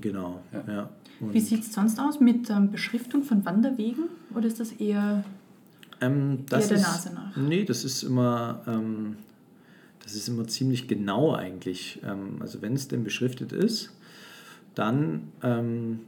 [0.00, 0.40] Genau.
[0.52, 0.72] Ja.
[0.72, 0.90] ja.
[1.30, 4.04] Wie sieht es sonst aus mit ähm, Beschriftung von Wanderwegen
[4.34, 5.24] oder ist das eher,
[6.00, 7.36] ähm, das eher der Nase nach?
[7.36, 8.62] Nee, das ist immer.
[8.66, 9.16] Ähm,
[10.02, 12.00] das ist immer ziemlich genau eigentlich.
[12.04, 13.92] Ähm, also wenn es denn beschriftet ist,
[14.74, 16.00] dann ähm,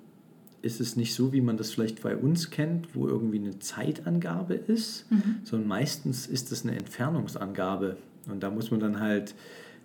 [0.62, 4.54] ist es nicht so, wie man das vielleicht bei uns kennt, wo irgendwie eine Zeitangabe
[4.54, 5.36] ist, mhm.
[5.44, 7.96] sondern meistens ist es eine Entfernungsangabe.
[8.30, 9.34] Und da muss man dann halt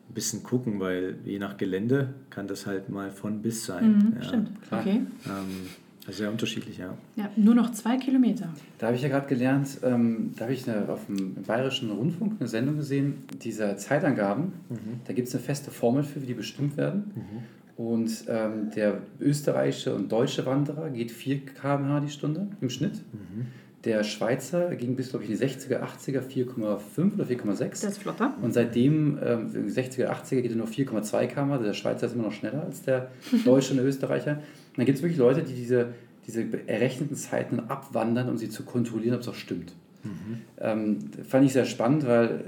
[0.10, 3.97] ein bisschen gucken, weil je nach Gelände kann das halt mal von bis sein.
[3.97, 4.24] Mhm, ja.
[4.24, 5.01] Stimmt, okay.
[5.26, 5.68] Ähm,
[6.07, 6.97] also sehr unterschiedlich, ja.
[7.16, 8.49] Ja, nur noch zwei Kilometer.
[8.80, 12.38] Da habe ich ja gerade gelernt, ähm, da habe ich eine, auf dem Bayerischen Rundfunk
[12.39, 14.53] eine Sendung gesehen, dieser Zeitangaben.
[14.70, 15.01] Mhm.
[15.05, 17.12] Da gibt es eine feste Formel für, wie die bestimmt werden.
[17.16, 17.84] Mhm.
[17.84, 22.95] Und ähm, der österreichische und deutsche Wanderer geht 4 km/h die Stunde im Schnitt.
[23.14, 23.45] Mhm.
[23.86, 27.57] Der Schweizer ging bis, glaube ich, die 60er, 80er 4,5 oder 4,6.
[27.69, 28.34] Das ist flotter.
[28.41, 31.63] Und seitdem, ähm, 60er, 80er geht er nur 4,2 km.
[31.63, 33.11] Der Schweizer ist immer noch schneller als der
[33.45, 34.32] Deutsche und der Österreicher.
[34.34, 35.93] Und dann gibt es wirklich Leute, die diese,
[36.27, 39.73] diese errechneten Zeiten abwandern, um sie zu kontrollieren, ob es auch stimmt.
[40.03, 40.41] Mhm.
[40.59, 42.43] Ähm, fand ich sehr spannend, weil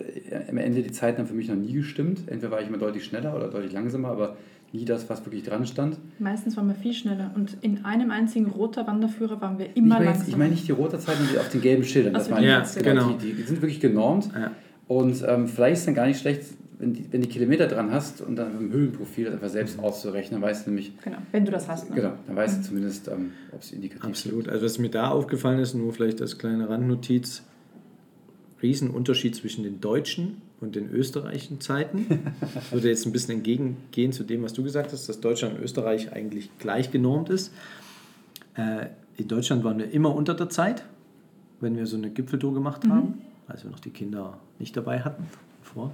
[0.49, 2.23] am Ende die Zeiten haben für mich noch nie gestimmt.
[2.27, 4.37] Entweder war ich immer deutlich schneller oder deutlich langsamer, aber
[4.73, 5.97] nie das, was wirklich dran stand.
[6.19, 10.05] Meistens waren wir viel schneller und in einem einzigen roter Wanderführer waren wir immer ich
[10.05, 10.29] langsamer.
[10.29, 12.15] Ich meine nicht die rote Zeit, sondern die auf den gelben Schildern.
[12.15, 13.11] Also das meine ja, genau.
[13.13, 14.51] Die, die, sind wirklich genormt ja.
[14.87, 16.43] und ähm, vielleicht ist es dann gar nicht schlecht,
[16.79, 20.41] wenn, die, wenn du Kilometer dran hast und dann im Höhenprofil das einfach selbst auszurechnen,
[20.41, 20.93] dann weißt du nämlich...
[21.03, 21.89] Genau, wenn du das hast.
[21.89, 21.95] Ne?
[21.95, 22.63] Genau, dann weißt du mhm.
[22.63, 24.09] zumindest, ähm, ob es indikativ ist.
[24.09, 24.49] Absolut.
[24.49, 27.43] Also was mir da aufgefallen ist, nur vielleicht als kleine Randnotiz,
[28.63, 32.33] Riesenunterschied zwischen den deutschen und den österreichischen Zeiten.
[32.55, 35.63] Ich würde jetzt ein bisschen entgegengehen zu dem, was du gesagt hast, dass Deutschland und
[35.63, 37.51] Österreich eigentlich gleich genormt ist.
[38.55, 38.87] Äh,
[39.17, 40.85] in Deutschland waren wir immer unter der Zeit,
[41.59, 43.21] wenn wir so eine Gipfeltour gemacht haben, mhm.
[43.47, 45.27] als wir noch die Kinder nicht dabei hatten.
[45.63, 45.91] Vor.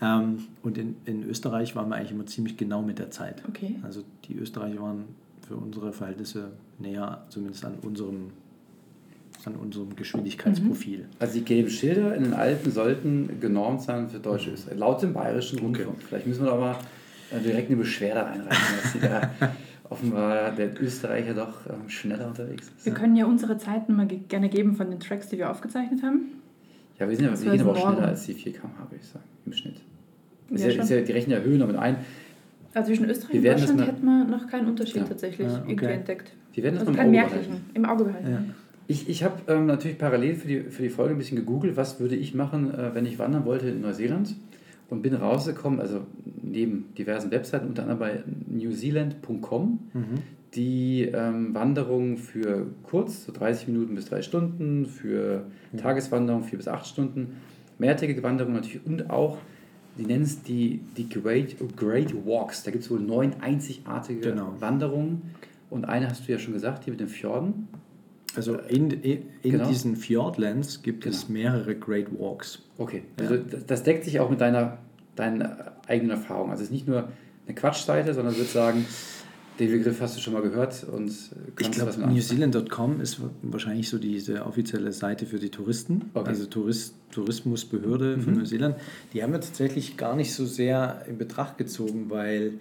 [0.00, 3.42] Ähm, und in, in Österreich waren wir eigentlich immer ziemlich genau mit der Zeit.
[3.48, 3.76] Okay.
[3.82, 5.04] Also die Österreicher waren
[5.46, 8.30] für unsere Verhältnisse näher, zumindest an unserem
[9.46, 10.98] an unserem Geschwindigkeitsprofil.
[11.00, 11.04] Mhm.
[11.18, 15.12] Also die gelben Schilder in den Alpen sollten genormt sein für Deutsche Österreich, laut dem
[15.12, 15.96] bayerischen Rundfunk.
[15.96, 16.04] Okay.
[16.08, 16.78] Vielleicht müssen wir aber
[17.30, 19.30] äh, direkt eine Beschwerde einreichen, dass sie da
[19.90, 22.86] offenbar der Österreicher doch ähm, schneller unterwegs ist.
[22.86, 26.42] Wir können ja unsere Zeiten mal gerne geben von den Tracks, die wir aufgezeichnet haben.
[26.98, 29.08] Ja, wir, sind ja, wir gehen aber auch schneller als die 4 km würde ich
[29.08, 29.76] sagen, im Schnitt.
[30.50, 31.96] Ja, ist ja, die rechnen ja Höhen damit ein.
[32.74, 35.04] Also zwischen Österreich und Deutschland hätten wir noch keinen Unterschied ja.
[35.04, 35.70] tatsächlich ja, okay.
[35.70, 36.32] irgendwie entdeckt.
[36.54, 38.54] Die werden das also keinen merklichen, im Auge behalten.
[38.86, 42.00] Ich, ich habe ähm, natürlich parallel für die, für die Folge ein bisschen gegoogelt, was
[42.00, 44.36] würde ich machen, äh, wenn ich wandern wollte in Neuseeland
[44.90, 46.02] und bin rausgekommen, also
[46.42, 50.04] neben diversen Webseiten, unter anderem bei newzealand.com, mhm.
[50.54, 55.78] die ähm, Wanderungen für kurz, so 30 Minuten bis 3 Stunden, für mhm.
[55.78, 57.36] Tageswanderung 4 bis 8 Stunden,
[57.78, 59.38] mehrtägige Wanderungen natürlich und auch,
[59.96, 62.64] die nennen es die, die Great, Great Walks.
[62.64, 64.54] Da gibt es wohl neun einzigartige genau.
[64.58, 65.22] Wanderungen
[65.70, 67.68] und eine hast du ja schon gesagt, hier mit den Fjorden.
[68.36, 69.68] Also in, in, genau.
[69.68, 71.14] diesen Fjordlands gibt genau.
[71.14, 72.62] es mehrere Great Walks.
[72.78, 73.42] Okay, also ja.
[73.66, 74.78] das deckt sich auch mit deiner,
[75.16, 76.50] deiner eigenen Erfahrung.
[76.50, 77.08] Also es ist nicht nur
[77.46, 78.86] eine Quatschseite, sondern ich würde sagen,
[79.58, 81.12] den Begriff hast du schon mal gehört und
[81.60, 86.28] ich glaube, newzealand.com ist wahrscheinlich so diese offizielle Seite für die Touristen, okay.
[86.28, 88.22] also Tourist, Tourismusbehörde mhm.
[88.22, 88.76] von Neuseeland.
[89.12, 92.54] Die haben wir tatsächlich gar nicht so sehr in Betracht gezogen, weil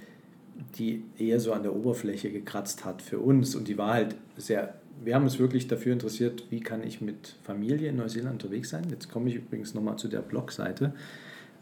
[0.77, 4.75] die eher so an der Oberfläche gekratzt hat für uns und die war halt sehr
[5.03, 8.83] wir haben uns wirklich dafür interessiert, wie kann ich mit Familie in Neuseeland unterwegs sein.
[8.89, 10.93] Jetzt komme ich übrigens nochmal zu der Blogseite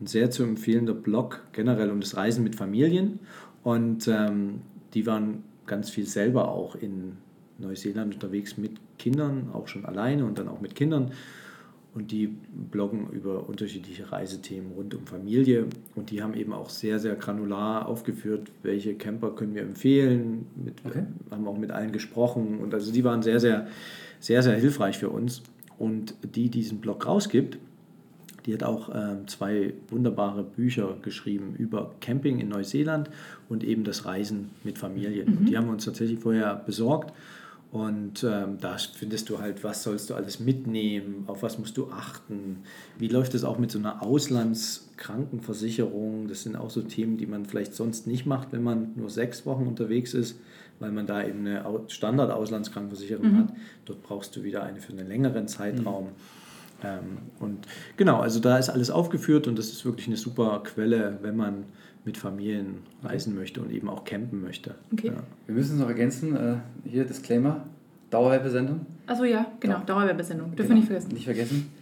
[0.00, 3.20] Ein sehr zu empfehlender Blog generell um das Reisen mit Familien.
[3.62, 4.62] Und ähm,
[4.94, 7.12] die waren ganz viel selber auch in
[7.58, 11.12] Neuseeland unterwegs mit Kindern, auch schon alleine und dann auch mit Kindern
[11.94, 16.98] und die bloggen über unterschiedliche Reisethemen rund um Familie und die haben eben auch sehr,
[16.98, 21.04] sehr granular aufgeführt, welche Camper können wir empfehlen, mit, okay.
[21.30, 23.66] haben auch mit allen gesprochen und also die waren sehr, sehr,
[24.20, 25.42] sehr, sehr hilfreich für uns
[25.78, 27.58] und die diesen Blog rausgibt,
[28.46, 33.10] die hat auch äh, zwei wunderbare Bücher geschrieben über Camping in Neuseeland
[33.48, 35.30] und eben das Reisen mit Familien.
[35.30, 35.38] Mhm.
[35.38, 37.12] Und die haben wir uns tatsächlich vorher besorgt
[37.72, 41.90] und ähm, da findest du halt, was sollst du alles mitnehmen, auf was musst du
[41.90, 42.58] achten,
[42.98, 46.28] wie läuft es auch mit so einer Auslandskrankenversicherung.
[46.28, 49.46] Das sind auch so Themen, die man vielleicht sonst nicht macht, wenn man nur sechs
[49.46, 50.38] Wochen unterwegs ist,
[50.80, 53.38] weil man da eben eine Standard-Auslandskrankenversicherung mhm.
[53.38, 53.54] hat.
[53.86, 56.08] Dort brauchst du wieder eine für einen längeren Zeitraum.
[56.08, 56.10] Mhm.
[56.84, 57.66] Ähm, und
[57.96, 61.64] genau, also da ist alles aufgeführt und das ist wirklich eine super Quelle, wenn man
[62.04, 64.74] mit Familien reisen möchte und eben auch campen möchte.
[64.92, 65.08] Okay.
[65.08, 65.22] Ja.
[65.46, 67.64] Wir müssen es noch ergänzen, äh, hier Disclaimer,
[68.10, 68.86] Dauerwerbesendung.
[69.06, 70.68] Also ja, genau, Dauer Dauerwerbesendung, dürfen genau.
[70.68, 71.12] wir nicht vergessen.
[71.12, 71.72] Nicht vergessen.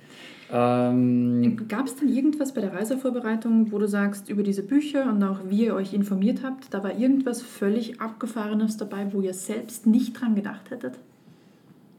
[0.52, 5.22] Ähm, Gab es denn irgendwas bei der Reisevorbereitung, wo du sagst, über diese Bücher und
[5.22, 9.86] auch wie ihr euch informiert habt, da war irgendwas völlig Abgefahrenes dabei, wo ihr selbst
[9.86, 10.98] nicht dran gedacht hättet?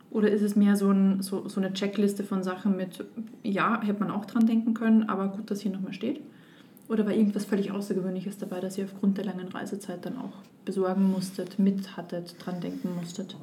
[0.10, 3.06] Oder ist es mehr so, ein, so, so eine Checkliste von Sachen mit,
[3.44, 6.20] ja, hätte man auch dran denken können, aber gut, dass hier nochmal steht?
[6.92, 10.34] Oder war irgendwas völlig Außergewöhnliches dabei, dass ihr aufgrund der langen Reisezeit dann auch
[10.66, 13.38] besorgen musstet, mit hattet, dran denken musstet?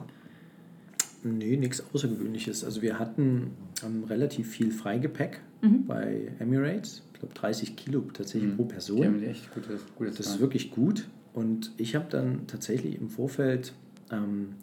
[1.23, 2.63] Nee, nichts Außergewöhnliches.
[2.63, 5.87] Also wir hatten ähm, relativ viel Freigepäck mhm.
[5.87, 7.03] bei Emirates.
[7.15, 8.57] Ich glaube 30 Kilo tatsächlich mhm.
[8.57, 9.01] pro Person.
[9.01, 11.09] Die haben echt gute, gute das ist wirklich gut.
[11.33, 13.73] Und ich habe dann tatsächlich im Vorfeld
[14.13, 14.57] ähm,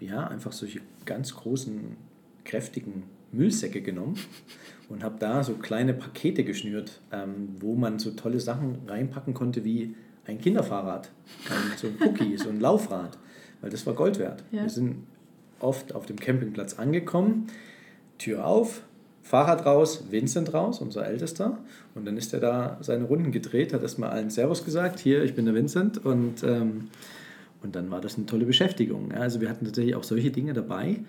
[0.00, 1.98] ja, einfach solche ganz großen,
[2.44, 4.16] kräftigen Müllsäcke genommen
[4.88, 9.64] und habe da so kleine Pakete geschnürt, ähm, wo man so tolle Sachen reinpacken konnte
[9.64, 9.94] wie
[10.26, 11.10] ein Kinderfahrrad,
[11.76, 13.18] so ein Cookie, so ein Laufrad,
[13.60, 14.42] weil das war Gold wert.
[14.50, 14.62] Ja.
[14.62, 15.06] Wir sind
[15.60, 17.46] oft auf dem Campingplatz angekommen,
[18.18, 18.82] Tür auf,
[19.22, 21.58] Fahrrad raus, Vincent raus, unser Ältester.
[21.94, 25.34] Und dann ist er da seine Runden gedreht, hat erstmal allen Servus gesagt, hier, ich
[25.34, 26.04] bin der Vincent.
[26.04, 26.88] Und, ähm,
[27.62, 29.10] Und dann war das eine tolle Beschäftigung.
[29.10, 31.00] Ja, also wir hatten tatsächlich auch solche Dinge dabei.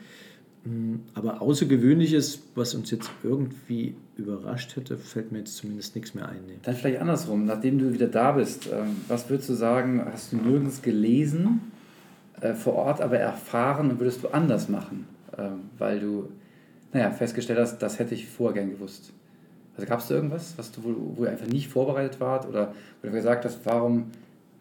[0.68, 6.28] Mm, aber Außergewöhnliches, was uns jetzt irgendwie überrascht hätte, fällt mir jetzt zumindest nichts mehr
[6.28, 6.42] ein.
[6.64, 10.38] Dann vielleicht andersrum, nachdem du wieder da bist, ähm, was würdest du sagen, hast du
[10.38, 11.72] nirgends gelesen,
[12.42, 15.08] äh, vor Ort aber erfahren und würdest du anders machen?
[15.38, 16.30] Ähm, weil du,
[16.92, 19.14] naja, festgestellt hast, das hätte ich vorher gern gewusst.
[19.76, 20.82] Also gab es da irgendwas, was du,
[21.16, 24.08] wo ihr einfach nicht vorbereitet wart oder wo du gesagt hast, warum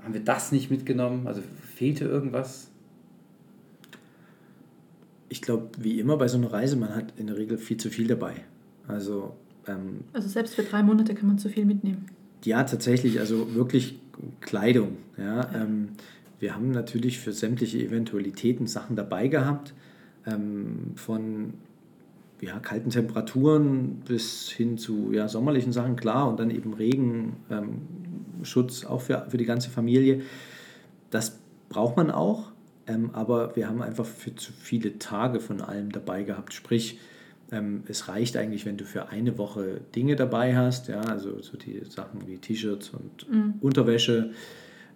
[0.03, 1.27] haben wir das nicht mitgenommen?
[1.27, 1.41] Also
[1.75, 2.69] fehlte irgendwas?
[5.29, 7.91] Ich glaube, wie immer bei so einer Reise, man hat in der Regel viel zu
[7.91, 8.35] viel dabei.
[8.87, 9.35] Also,
[9.67, 12.07] ähm, also selbst für drei Monate kann man zu viel mitnehmen.
[12.45, 13.99] Ja, tatsächlich, also wirklich
[14.41, 14.99] Kleidung.
[15.19, 15.63] Ja, ja.
[15.63, 15.89] Ähm,
[16.39, 19.73] wir haben natürlich für sämtliche Eventualitäten Sachen dabei gehabt,
[20.27, 21.55] ähm, von
[22.41, 28.89] ja, kalten Temperaturen bis hin zu ja, sommerlichen Sachen, klar, und dann eben Regenschutz ähm,
[28.89, 30.23] auch für, für die ganze Familie.
[31.11, 32.53] Das braucht man auch,
[32.87, 36.53] ähm, aber wir haben einfach für zu viele Tage von allem dabei gehabt.
[36.53, 36.99] Sprich,
[37.53, 41.57] ähm, es reicht eigentlich, wenn du für eine Woche Dinge dabei hast, ja, also so
[41.57, 43.55] die Sachen wie T-Shirts und mhm.
[43.61, 44.31] Unterwäsche,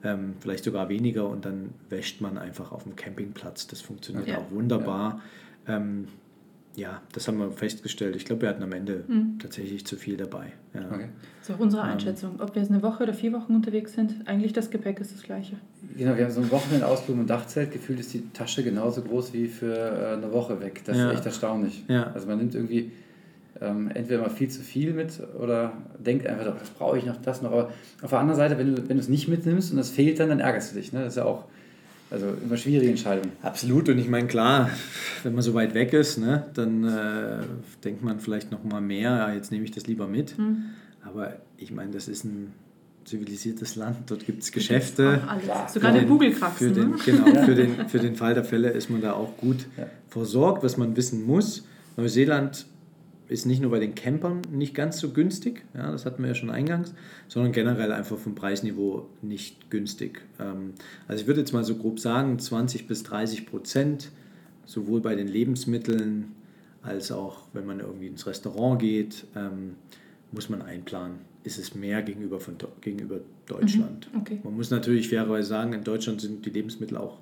[0.03, 3.67] ähm, vielleicht sogar weniger und dann wäscht man einfach auf dem Campingplatz.
[3.67, 4.39] Das funktioniert ja.
[4.39, 5.21] auch wunderbar.
[5.69, 5.77] Ja.
[6.77, 8.15] Ja, das haben wir festgestellt.
[8.17, 9.39] Ich glaube, wir hatten am Ende mhm.
[9.41, 10.53] tatsächlich zu viel dabei.
[10.73, 10.83] Ja.
[10.91, 11.09] Okay.
[11.41, 12.41] Das ist auch unsere ähm, Einschätzung.
[12.41, 15.23] Ob wir jetzt eine Woche oder vier Wochen unterwegs sind, eigentlich das Gepäck ist das
[15.23, 15.57] gleiche.
[15.97, 17.73] Genau, wir haben so einen Wochenendausflug im Dachzelt.
[17.73, 20.83] Gefühlt ist die Tasche genauso groß wie für äh, eine Woche weg.
[20.85, 21.11] Das ja.
[21.11, 21.85] ist echt erstaunlich.
[21.89, 22.13] Ja.
[22.13, 22.93] Also man nimmt irgendwie
[23.61, 27.43] ähm, entweder mal viel zu viel mit oder denkt einfach, das brauche ich noch, das
[27.43, 27.53] noch.
[27.53, 30.21] Aber auf der anderen Seite, wenn du, wenn du es nicht mitnimmst und das fehlt
[30.21, 30.93] dann, dann ärgerst du dich.
[30.93, 31.01] Ne?
[31.01, 31.45] Das ist ja auch
[32.11, 33.33] also immer schwierige Entscheidung.
[33.43, 33.89] Absolut.
[33.89, 34.71] Und ich meine, klar,
[35.23, 37.45] wenn man so weit weg ist, ne, dann äh,
[37.85, 40.37] denkt man vielleicht noch mal mehr, ja, jetzt nehme ich das lieber mit.
[40.39, 40.65] Mhm.
[41.05, 42.53] Aber ich meine, das ist ein
[43.05, 45.21] zivilisiertes Land, dort gibt es Geschäfte.
[45.73, 46.73] Sogar den Google-Kraxen.
[46.73, 46.97] Ne?
[47.05, 47.45] Genau, ja.
[47.45, 49.87] für, den, für den Fall der Fälle ist man da auch gut ja.
[50.09, 51.67] versorgt, was man wissen muss.
[51.97, 52.67] Neuseeland
[53.31, 56.35] ist nicht nur bei den Campern nicht ganz so günstig, ja, das hatten wir ja
[56.35, 56.93] schon eingangs,
[57.29, 60.23] sondern generell einfach vom Preisniveau nicht günstig.
[60.41, 60.75] Ähm,
[61.07, 64.11] also ich würde jetzt mal so grob sagen, 20 bis 30 Prozent,
[64.67, 66.33] sowohl bei den Lebensmitteln
[66.83, 69.77] als auch wenn man irgendwie ins Restaurant geht, ähm,
[70.33, 71.19] muss man einplanen.
[71.45, 74.13] Ist es mehr gegenüber, von, gegenüber Deutschland.
[74.13, 74.41] Mhm, okay.
[74.43, 77.19] Man muss natürlich fairerweise sagen, in Deutschland sind die Lebensmittel auch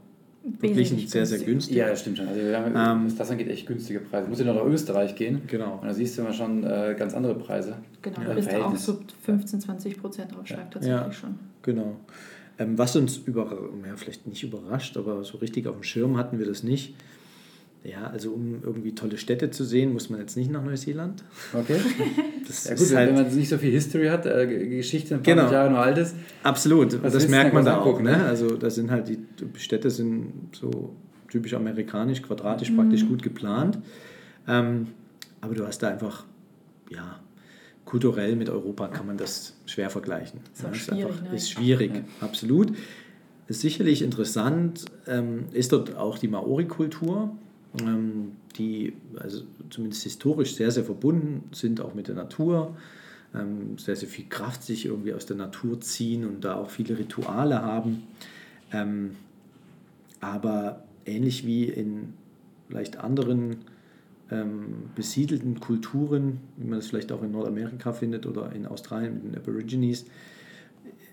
[0.60, 1.76] wirklich sehr, sehr günstig.
[1.76, 2.28] Ja, das stimmt schon.
[2.28, 4.28] Also wir haben, ähm, was das angeht, echt günstige Preise.
[4.28, 5.42] Muss ja noch nach Österreich gehen.
[5.46, 5.78] Genau.
[5.80, 7.76] Und da siehst du immer schon äh, ganz andere Preise.
[8.02, 8.34] Genau, ja.
[8.34, 10.64] bist du auch so 15, 20 Prozent Aufschlag ja.
[10.70, 11.38] tatsächlich ja, schon.
[11.62, 11.96] Genau.
[12.58, 16.38] Ähm, was uns über, ja, vielleicht nicht überrascht, aber so richtig auf dem Schirm hatten
[16.38, 16.94] wir das nicht.
[17.84, 21.24] Ja, also um irgendwie tolle Städte zu sehen, muss man jetzt nicht nach Neuseeland.
[21.52, 21.78] Okay.
[22.46, 25.34] Das ja gut, halt wenn man nicht so viel History hat, äh, Geschichte ein paar
[25.34, 25.52] genau.
[25.52, 26.16] Jahre nur alt ist.
[26.42, 28.00] Absolut, das merkt man da auch.
[28.00, 28.16] Ne?
[28.16, 28.24] ne?
[28.24, 29.18] Also da sind halt die
[29.58, 30.96] Städte sind so
[31.30, 32.76] typisch amerikanisch, quadratisch mhm.
[32.76, 33.78] praktisch gut geplant.
[34.46, 34.88] Ähm,
[35.42, 36.24] aber du hast da einfach,
[36.90, 37.20] ja,
[37.84, 40.40] kulturell mit Europa kann man das schwer vergleichen.
[40.52, 41.36] Ist, ja, ist schwierig, einfach, ne?
[41.36, 42.00] ist schwierig, ja.
[42.20, 42.72] absolut.
[43.46, 47.36] Ist sicherlich interessant, ähm, ist dort auch die Maori-Kultur
[48.56, 52.76] die also zumindest historisch sehr, sehr verbunden sind, auch mit der Natur,
[53.34, 56.98] ähm, sehr, sehr viel Kraft sich irgendwie aus der Natur ziehen und da auch viele
[56.98, 58.04] Rituale haben.
[58.72, 59.16] Ähm,
[60.20, 62.14] aber ähnlich wie in
[62.68, 63.58] vielleicht anderen
[64.94, 69.36] besiedelten Kulturen, wie man es vielleicht auch in Nordamerika findet oder in Australien mit den
[69.36, 70.04] Aborigines,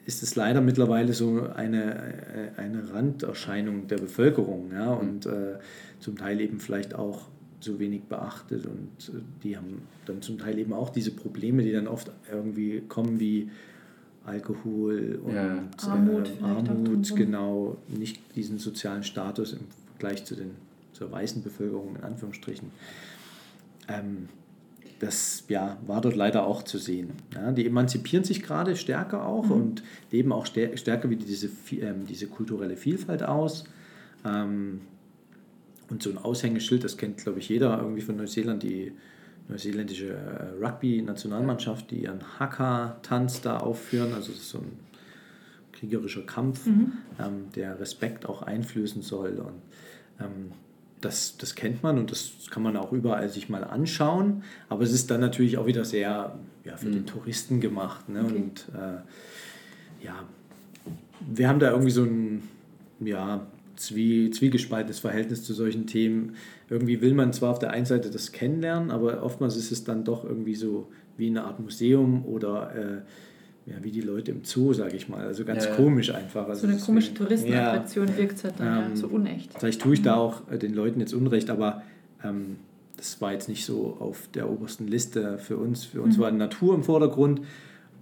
[0.06, 4.72] ist es leider mittlerweile so eine, eine Randerscheinung der Bevölkerung.
[4.72, 4.94] Ja?
[4.94, 5.58] Und äh,
[6.00, 7.28] zum Teil eben vielleicht auch
[7.60, 11.72] so wenig beachtet und äh, die haben dann zum Teil eben auch diese Probleme, die
[11.72, 13.50] dann oft irgendwie kommen wie
[14.26, 15.64] Alkohol und ja.
[15.88, 19.62] Armut, äh, Armut genau, nicht diesen sozialen Status im
[19.98, 20.52] Vergleich zu den,
[20.94, 22.72] zur weißen Bevölkerung in Anführungsstrichen.
[23.88, 24.30] Ähm,
[25.00, 27.14] das ja, war dort leider auch zu sehen.
[27.34, 29.52] Ja, die emanzipieren sich gerade stärker auch mhm.
[29.52, 33.66] und leben auch stärker wieder diese, ähm, diese kulturelle Vielfalt aus.
[34.26, 34.82] Ähm,
[35.90, 38.94] und so ein Aushängeschild, das kennt, glaube ich, jeder irgendwie von Neuseeland, die
[39.48, 44.14] neuseeländische äh, Rugby-Nationalmannschaft, die ihren Haka-Tanz da aufführen.
[44.14, 44.80] Also das ist so ein
[45.74, 46.94] kriegerischer Kampf, mhm.
[47.20, 49.38] ähm, der Respekt auch einflößen soll.
[49.38, 49.62] Und
[50.20, 50.52] ähm,
[51.06, 54.44] das, das kennt man und das kann man auch überall sich mal anschauen.
[54.70, 56.94] Aber es ist dann natürlich auch wieder sehr ja, für mhm.
[56.94, 58.10] den Touristen gemacht.
[58.10, 58.24] Ne?
[58.24, 58.36] Okay.
[58.36, 60.24] Und äh, ja,
[61.22, 62.44] wir haben da irgendwie so ein,
[63.00, 63.46] ja,
[63.76, 66.36] zwie, zwiegespaltenes Verhältnis zu solchen Themen.
[66.70, 70.04] Irgendwie will man zwar auf der einen Seite das kennenlernen, aber oftmals ist es dann
[70.04, 73.04] doch irgendwie so wie eine Art Museum oder
[73.66, 75.26] ja, wie die Leute im Zoo, sage ich mal.
[75.26, 76.48] Also ganz ja, komisch einfach.
[76.48, 79.52] Also so eine komische Touristenattraktion ja, wirkt halt dann ähm, so unecht.
[79.58, 80.22] Vielleicht tue ich da mhm.
[80.22, 81.82] auch äh, den Leuten jetzt Unrecht, aber
[82.24, 82.58] ähm,
[82.98, 85.84] das war jetzt nicht so auf der obersten Liste für uns.
[85.84, 86.22] Für uns mhm.
[86.22, 87.42] war Natur im Vordergrund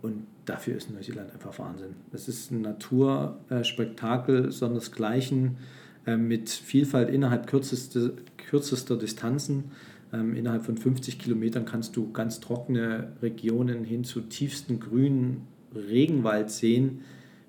[0.02, 1.96] und dafür ist Neuseeland einfach Wahnsinn.
[2.12, 5.58] Es ist ein Naturspektakel, sondersgleichen
[6.06, 9.72] äh, mit Vielfalt innerhalb kürzeste, kürzester Distanzen.
[10.12, 16.50] Ähm, innerhalb von 50 Kilometern kannst du ganz trockene Regionen hin zu tiefsten grünen Regenwald
[16.52, 17.02] sehen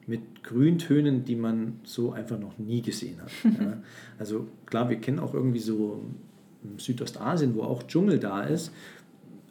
[0.07, 3.31] mit Grüntönen, die man so einfach noch nie gesehen hat.
[3.61, 3.79] ja.
[4.19, 6.03] Also klar, wir kennen auch irgendwie so
[6.79, 8.73] Südostasien, wo auch Dschungel da ist,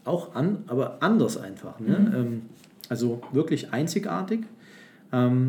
[0.06, 1.80] auch an, aber anders einfach.
[1.80, 2.00] Ne?
[2.00, 2.16] Mhm.
[2.16, 2.42] Ähm,
[2.90, 4.42] also wirklich einzigartig.
[5.12, 5.48] Ähm,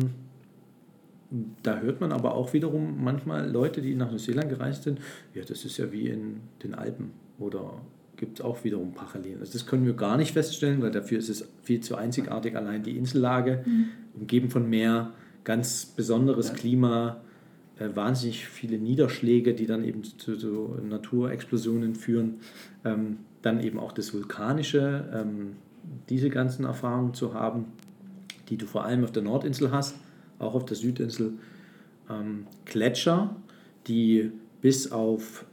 [1.63, 4.99] da hört man aber auch wiederum manchmal Leute, die nach Neuseeland gereist sind,
[5.33, 7.73] ja, das ist ja wie in den Alpen oder
[8.17, 9.39] gibt es auch wiederum Parallelen.
[9.39, 12.55] Also das können wir gar nicht feststellen, weil dafür ist es viel zu einzigartig.
[12.55, 13.85] Allein die Insellage, mhm.
[14.13, 15.11] umgeben von Meer,
[15.43, 16.53] ganz besonderes ja.
[16.53, 17.21] Klima,
[17.79, 22.35] äh, wahnsinnig viele Niederschläge, die dann eben zu so Naturexplosionen führen.
[22.83, 25.55] Ähm, dann eben auch das Vulkanische, ähm,
[26.09, 27.65] diese ganzen Erfahrungen zu haben,
[28.49, 29.95] die du vor allem auf der Nordinsel hast,
[30.39, 31.33] auch auf der Südinsel.
[32.09, 33.35] Ähm, Gletscher,
[33.87, 35.45] die bis auf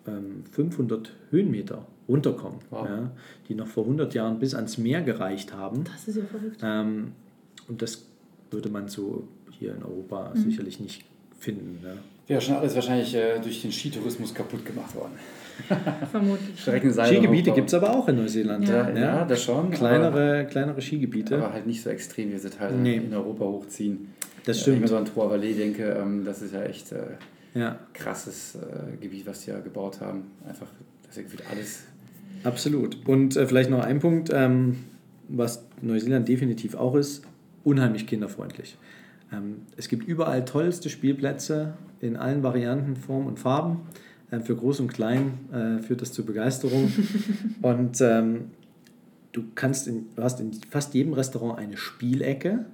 [0.53, 2.87] 500 Höhenmeter runterkommen, wow.
[2.87, 3.11] ja,
[3.49, 5.85] die noch vor 100 Jahren bis ans Meer gereicht haben.
[5.85, 6.61] Das ist ja verrückt.
[6.63, 7.13] Ähm,
[7.69, 8.05] und das
[8.51, 10.43] würde man so hier in Europa mhm.
[10.43, 11.05] sicherlich nicht
[11.39, 11.81] finden.
[11.83, 11.95] Ja.
[12.29, 15.13] Wäre schon alles wahrscheinlich äh, durch den Skitourismus kaputt gemacht worden.
[16.11, 16.61] Vermutlich.
[16.61, 18.69] Skigebiete gibt es aber auch in Neuseeland.
[18.69, 19.71] Ja, ja, ja das schon.
[19.71, 21.37] Kleinere, aber, kleinere Skigebiete.
[21.37, 22.97] Aber halt nicht so extrem, wie sie teilweise nee.
[22.97, 24.09] in Europa hochziehen.
[24.45, 24.67] Das stimmt.
[24.67, 26.99] Wenn ich mir so an Trois Valley denke, ähm, das ist ja echt äh,
[27.55, 27.79] ja.
[27.93, 30.31] krasses äh, Gebiet, was die ja gebaut haben.
[30.47, 30.69] Einfach,
[31.07, 31.83] das ist alles
[32.45, 32.97] Absolut.
[33.07, 34.77] Und äh, vielleicht noch ein Punkt, ähm,
[35.29, 37.23] was Neuseeland definitiv auch ist,
[37.65, 38.77] unheimlich kinderfreundlich.
[39.33, 43.81] Ähm, es gibt überall tollste Spielplätze in allen Varianten, Formen und Farben.
[44.31, 46.93] Ähm, für Groß und Klein äh, führt das zur Begeisterung.
[47.63, 48.51] und ähm,
[49.33, 52.67] du, kannst in, du hast in fast jedem Restaurant eine Spielecke.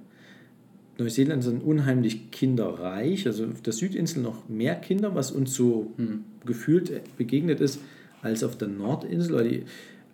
[0.97, 6.25] Neuseeland ist unheimlich kinderreich, also auf der Südinsel noch mehr Kinder, was uns so hm.
[6.45, 7.79] gefühlt begegnet ist
[8.21, 9.35] als auf der Nordinsel.
[9.35, 9.63] Oder die,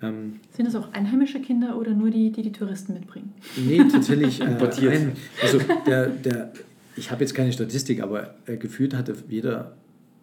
[0.01, 3.33] ähm, Sind das auch einheimische Kinder oder nur die, die die Touristen mitbringen?
[3.55, 4.41] Nee, tatsächlich.
[4.41, 6.51] äh, ein, also der, der,
[6.95, 9.75] ich habe jetzt keine Statistik, aber äh, gefühlt hatte jeder,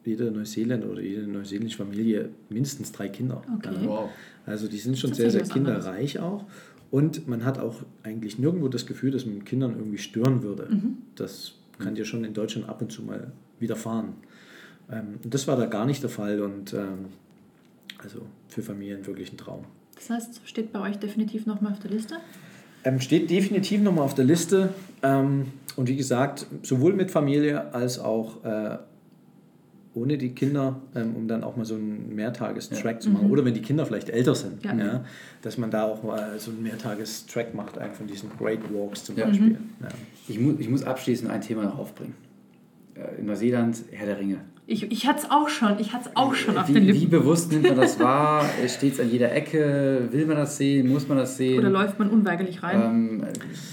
[0.04, 3.42] jeder Neuseeländer oder jede neuseeländische Familie mindestens drei Kinder.
[3.58, 3.74] Okay.
[3.84, 4.10] Wow.
[4.46, 6.44] Also die sind schon sehr, sehr kinderreich auch.
[6.90, 10.68] Und man hat auch eigentlich nirgendwo das Gefühl, dass man Kindern irgendwie stören würde.
[10.70, 10.98] Mhm.
[11.14, 14.10] Das kann dir schon in Deutschland ab und zu mal widerfahren.
[14.90, 17.06] Ähm, das war da gar nicht der Fall und ähm,
[18.02, 19.64] also für Familien wirklich ein Traum.
[19.94, 22.16] Das heißt, steht bei euch definitiv nochmal auf der Liste?
[22.84, 24.70] Ähm, steht definitiv nochmal auf der Liste.
[25.02, 25.46] Ähm,
[25.76, 28.78] und wie gesagt, sowohl mit Familie als auch äh,
[29.94, 33.00] ohne die Kinder, ähm, um dann auch mal so einen Mehrtagestrack ja.
[33.00, 33.26] zu machen.
[33.26, 33.32] Mhm.
[33.32, 34.74] Oder wenn die Kinder vielleicht älter sind, ja.
[34.74, 35.04] ja.
[35.42, 39.16] dass man da auch mal so einen Mehrtagestrack macht, einen von diesen Great Walks zum
[39.16, 39.50] Beispiel.
[39.50, 39.58] Mhm.
[40.28, 42.14] Ich, mu ich muss abschließend ein Thema noch aufbringen.
[42.94, 44.38] Äh, in Neuseeland, Herr der Ringe.
[44.66, 47.00] Ich, ich hatte es auch schon, ich hatte es auch schon auf wie, den Lippen.
[47.00, 48.48] Wie bewusst nimmt man das wahr?
[48.68, 50.08] Steht es an jeder Ecke?
[50.12, 50.88] Will man das sehen?
[50.88, 51.58] Muss man das sehen?
[51.58, 52.80] Oder läuft man unweigerlich rein?
[52.80, 53.24] Ähm,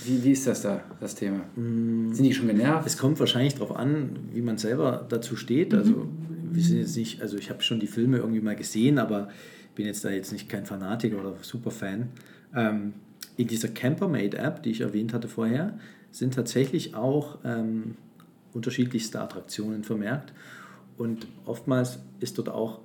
[0.05, 1.41] wie, wie ist das da, das Thema?
[1.55, 2.11] Mm.
[2.11, 2.87] Sind die schon genervt?
[2.87, 5.75] Es kommt wahrscheinlich darauf an, wie man selber dazu steht.
[5.75, 6.09] Also, mhm.
[6.51, 9.29] wir sind jetzt nicht, also ich habe schon die Filme irgendwie mal gesehen, aber
[9.75, 12.09] bin jetzt da jetzt nicht kein Fanatiker oder Superfan.
[12.55, 12.93] Ähm,
[13.37, 15.77] in dieser Campermate-App, die ich erwähnt hatte vorher,
[16.11, 17.95] sind tatsächlich auch ähm,
[18.53, 20.33] unterschiedlichste Attraktionen vermerkt.
[20.99, 22.81] Und oftmals ist dort auch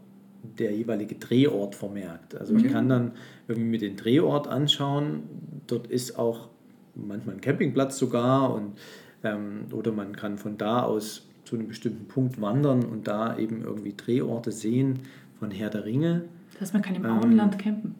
[0.59, 2.37] der jeweilige Drehort vermerkt.
[2.37, 2.67] Also okay.
[2.67, 3.13] ich kann dann
[3.49, 5.25] irgendwie mir den Drehort anschauen.
[5.67, 6.49] Dort ist auch
[6.95, 8.79] manchmal ein Campingplatz sogar und
[9.25, 13.63] ähm, oder man kann von da aus zu einem bestimmten Punkt wandern und da eben
[13.63, 15.01] irgendwie Drehorte sehen
[15.41, 16.23] von Herr der Ringe.
[16.53, 17.95] Das heißt, man kann im Auenland ähm, campen.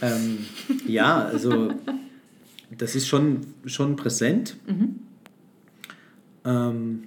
[0.00, 0.38] Ähm,
[0.86, 1.70] ja, also
[2.78, 4.56] das ist schon, schon präsent.
[4.66, 5.00] Mhm.
[6.46, 7.04] Ähm,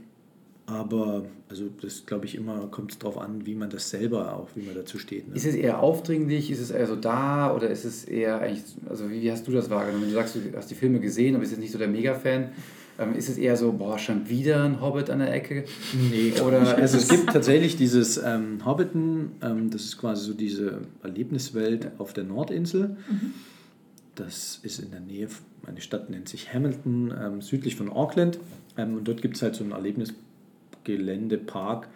[0.67, 4.49] aber also das glaube ich immer kommt es darauf an, wie man das selber auch,
[4.55, 5.27] wie man dazu steht.
[5.27, 5.35] Ne?
[5.35, 9.09] Ist es eher aufdringlich, ist es eher so da oder ist es eher eigentlich, also
[9.09, 10.03] wie, wie hast du das wahrgenommen?
[10.03, 12.49] Wenn du sagst, du hast die Filme gesehen, aber bist jetzt nicht so der Mega-Fan,
[12.97, 15.65] ähm, ist es eher so, boah, schon wieder ein Hobbit an der Ecke?
[15.93, 20.81] Nee, oder also es gibt tatsächlich dieses ähm, Hobbiten, ähm, das ist quasi so diese
[21.03, 22.97] Erlebniswelt auf der Nordinsel.
[23.09, 23.33] Mhm.
[24.15, 25.27] Das ist in der Nähe,
[25.67, 28.39] eine Stadt nennt sich Hamilton, ähm, südlich von Auckland.
[28.77, 29.73] Ähm, und dort gibt es halt so ein
[30.87, 31.87] Erlebnisgeländepark.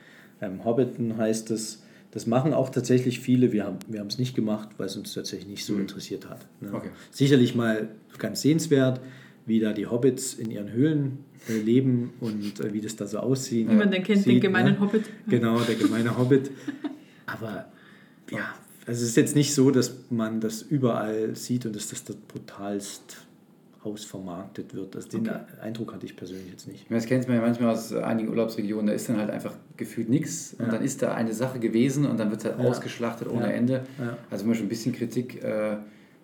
[0.41, 1.83] Ähm, Hobbiton heißt es.
[2.11, 3.51] Das machen auch tatsächlich viele.
[3.51, 5.81] Wir haben wir es nicht gemacht, weil es uns tatsächlich nicht so mhm.
[5.81, 6.47] interessiert hat.
[6.59, 6.73] Ne?
[6.73, 6.89] Okay.
[7.11, 8.99] Sicherlich mal ganz sehenswert,
[9.45, 13.19] wie da die Hobbits in ihren Höhlen äh, leben und äh, wie das da so
[13.19, 13.69] aussieht.
[13.69, 14.79] Wie man den kennt, sieht, den gemeinen ne?
[14.79, 15.03] Hobbit.
[15.27, 16.49] Genau, der gemeine Hobbit.
[17.27, 17.71] Aber
[18.31, 18.55] ja,
[18.87, 22.27] also es ist jetzt nicht so, dass man das überall sieht und dass das dort
[22.27, 23.17] brutalst
[23.83, 24.95] ausvermarktet wird.
[24.95, 25.39] Also den Okay.
[25.61, 26.85] Eindruck hatte ich persönlich jetzt nicht.
[26.89, 30.53] Das kennt man ja manchmal aus einigen Urlaubsregionen, da ist dann halt einfach gefühlt nichts
[30.57, 30.71] und Ja.
[30.73, 32.65] dann ist da eine Sache gewesen und dann wird es halt Ja.
[32.69, 33.51] ausgeschlachtet ohne Ja.
[33.51, 33.85] Ende.
[33.97, 34.17] Ja.
[34.29, 35.77] Also zum Beispiel ein bisschen Kritik äh,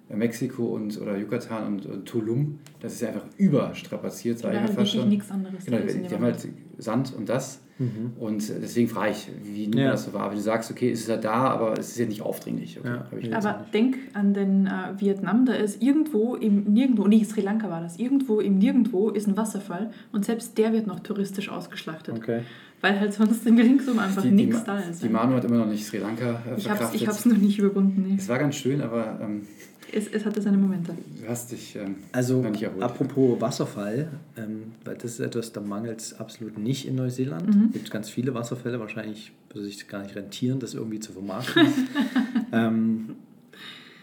[0.10, 4.70] Mexiko und oder Yucatan und, und Tulum, das ist ja einfach überstrapaziert, sage Da ich
[4.70, 5.10] mal fast schon.
[5.10, 5.66] nichts anderes.
[5.66, 6.48] Genau, die dem haben halt
[6.78, 7.62] Sand und das.
[7.78, 8.14] Mhm.
[8.18, 9.92] Und deswegen frage ich, wie nun Ja.
[9.92, 10.22] das so war.
[10.24, 12.80] Aber du sagst, okay, es ist ja da, aber es ist ja nicht aufdringlich.
[12.80, 13.38] Okay, Ja.
[13.38, 13.74] Aber nicht.
[13.74, 17.98] denk an den äh, Vietnam, da ist irgendwo im Nirgendwo, nee, Sri Lanka war das,
[18.00, 22.16] irgendwo im Nirgendwo ist ein Wasserfall und selbst der wird noch touristisch ausgeschlachtet.
[22.16, 22.42] Okay.
[22.82, 25.02] Weil halt sonst im ringsum einfach nichts da ist.
[25.04, 27.02] die Manu hat immer noch nicht Sri Lanka äh, verkraftet.
[27.02, 28.16] ich hab's noch nicht überwunden, nee.
[28.18, 29.42] es war ganz schön, aber ähm,
[29.92, 30.94] Es, es hatte seine Momente.
[31.22, 32.84] du hast dich ähm, Also noch nicht erholt.
[32.84, 37.48] apropos Wasserfall, ähm, weil das ist etwas, da mangelt es absolut nicht in Neuseeland.
[37.48, 37.66] Mhm.
[37.68, 41.68] Es gibt ganz viele Wasserfälle, wahrscheinlich würde sich gar nicht rentieren, das irgendwie zu vermarkten.
[42.52, 43.16] ähm,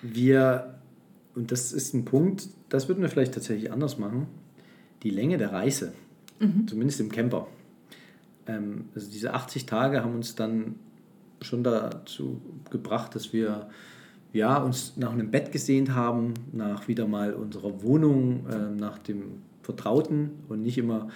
[0.02, 0.74] wir,
[1.34, 4.26] und das ist ein Punkt, das würden wir vielleicht tatsächlich anders machen,
[5.02, 5.92] die Länge der Reise,
[6.40, 6.66] Mhm.
[6.66, 7.46] zumindest im Camper.
[8.48, 10.74] Ähm, also diese 80 Tage haben uns dann
[11.40, 13.68] schon dazu gebracht, dass wir
[14.32, 19.42] ja, uns nach einem Bett gesehnt haben, nach wieder mal unserer Wohnung, ähm, nach dem
[19.62, 21.08] Vertrauten und nicht immer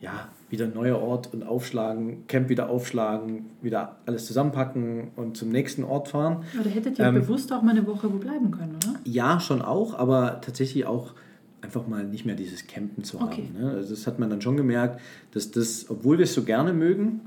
[0.00, 5.48] ja, wieder ein neuer Ort und aufschlagen, Camp wieder aufschlagen, wieder alles zusammenpacken und zum
[5.48, 6.44] nächsten Ort fahren.
[6.54, 9.00] Aber da hättet ihr Ähm, bewusst auch mal eine Woche wo bleiben können, oder?
[9.04, 11.14] Ja, schon auch, aber tatsächlich auch
[11.62, 13.48] einfach mal nicht mehr dieses Campen zu Okay.
[13.54, 13.62] haben.
[13.64, 13.70] Ne?
[13.70, 15.00] Also das hat man dann schon gemerkt,
[15.32, 17.20] dass das, obwohl wir es so gerne mögen,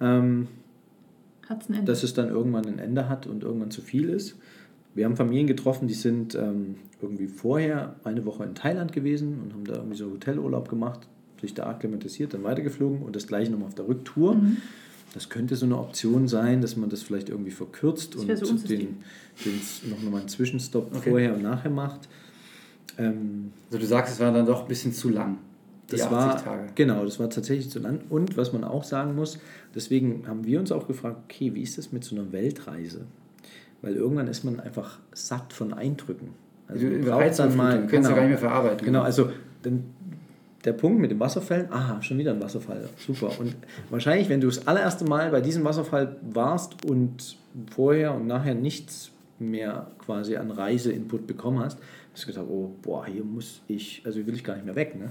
[0.00, 0.48] ähm,
[1.48, 1.86] Hat's ein Ende.
[1.92, 4.36] dass es dann irgendwann ein Ende hat und irgendwann zu viel ist.
[4.96, 9.52] Wir haben Familien getroffen, die sind ähm, irgendwie vorher eine Woche in Thailand gewesen und
[9.52, 11.00] haben da irgendwie so Hotelurlaub gemacht,
[11.40, 14.34] sich da akklimatisiert, dann weitergeflogen und das gleiche nochmal auf der Rücktour.
[14.34, 14.56] Mhm.
[15.12, 18.98] Das könnte so eine Option sein, dass man das vielleicht irgendwie verkürzt und so den,
[19.44, 21.10] den noch nochmal einen Zwischenstopp Okay.
[21.10, 22.08] vorher und nachher macht.
[22.98, 25.38] Ähm, Also du sagst, es war dann doch ein bisschen zu lang.
[25.90, 26.72] Die das 80 war, Tage.
[26.74, 28.00] Genau, das war tatsächlich zu lang.
[28.08, 29.38] Und was man auch sagen muss,
[29.74, 33.02] deswegen haben wir uns auch gefragt, okay, wie ist das mit so einer Weltreise?
[33.86, 36.30] Weil irgendwann ist man einfach satt von Eindrücken.
[36.66, 38.84] Also du braucht Reizüberflutung, kannst du gar nicht mehr verarbeiten.
[38.84, 39.30] Genau, also
[39.62, 39.84] dann,
[40.64, 43.30] der Punkt mit den Wasserfällen, aha, schon wieder ein Wasserfall, super.
[43.38, 43.54] Und
[43.88, 47.36] wahrscheinlich, wenn du das allererste Mal bei diesem Wasserfall warst und
[47.70, 51.78] vorher und nachher nichts mehr quasi an Reiseinput bekommen hast,
[52.12, 54.74] hast du gesagt, oh, boah, hier muss ich, also hier will ich gar nicht mehr
[54.74, 54.98] weg.
[54.98, 55.10] Ne?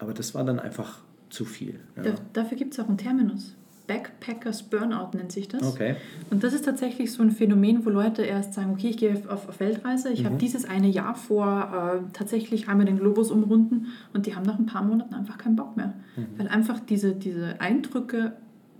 [0.00, 0.98] Aber das war dann einfach
[1.30, 1.78] zu viel.
[1.94, 2.02] Ja.
[2.02, 3.54] Da, dafür gibt es auch einen Terminus.
[3.86, 5.62] Backpackers Burnout nennt sich das.
[5.62, 5.96] Okay.
[6.30, 9.48] Und das ist tatsächlich so ein Phänomen, wo Leute erst sagen, okay, ich gehe auf,
[9.48, 10.26] auf Weltreise, ich Mhm.
[10.26, 14.58] habe dieses eine Jahr vor, äh, tatsächlich einmal den Globus umrunden und die haben nach
[14.58, 15.94] ein paar Monaten einfach keinen Bock mehr.
[16.16, 16.26] Mhm.
[16.38, 18.32] Weil einfach diese, diese Eindrücke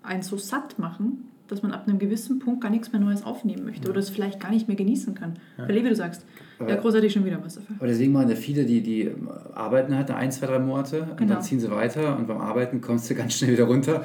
[0.02, 3.64] einen so satt machen, dass man ab einem gewissen Punkt gar nichts mehr Neues aufnehmen
[3.64, 5.34] möchte oder es vielleicht gar nicht mehr genießen kann.
[5.58, 6.24] Weil, wie du sagst,
[6.68, 7.76] ja, Aber- großartig schon wieder was dafür.
[7.78, 11.16] Aber deswegen machen ja viele, die, die ähm, arbeiten halt ein, zwei, drei Monate und
[11.16, 11.34] Genau.
[11.34, 14.04] dann ziehen sie weiter und beim Arbeiten kommst du ganz schnell wieder runter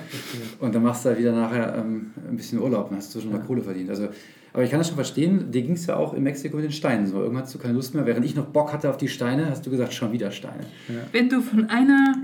[0.60, 3.32] und dann machst du halt wieder nachher ähm, ein bisschen Urlaub und hast du schon
[3.32, 3.90] mal Kohle verdient.
[3.90, 4.08] Also,
[4.54, 6.72] aber ich kann das schon verstehen, dir ging es ja auch in Mexiko mit den
[6.72, 7.18] Steinen so.
[7.22, 8.06] Irgendwann hast du keine Lust mehr.
[8.08, 10.64] Während ich noch Bock hatte auf die Steine, hast du gesagt, schon wieder Steine.
[11.12, 12.16] Wenn du von einer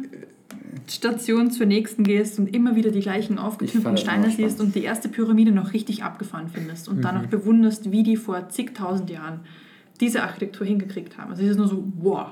[0.89, 5.07] Station zur nächsten gehst und immer wieder die gleichen das Steine siehst und die erste
[5.09, 7.01] Pyramide noch richtig abgefahren findest und Mhm.
[7.01, 9.41] dann noch bewunderst, wie die vor zigtausend Jahren
[9.99, 11.31] diese Architektur hingekriegt haben.
[11.31, 12.31] Also es ist nur so, wow.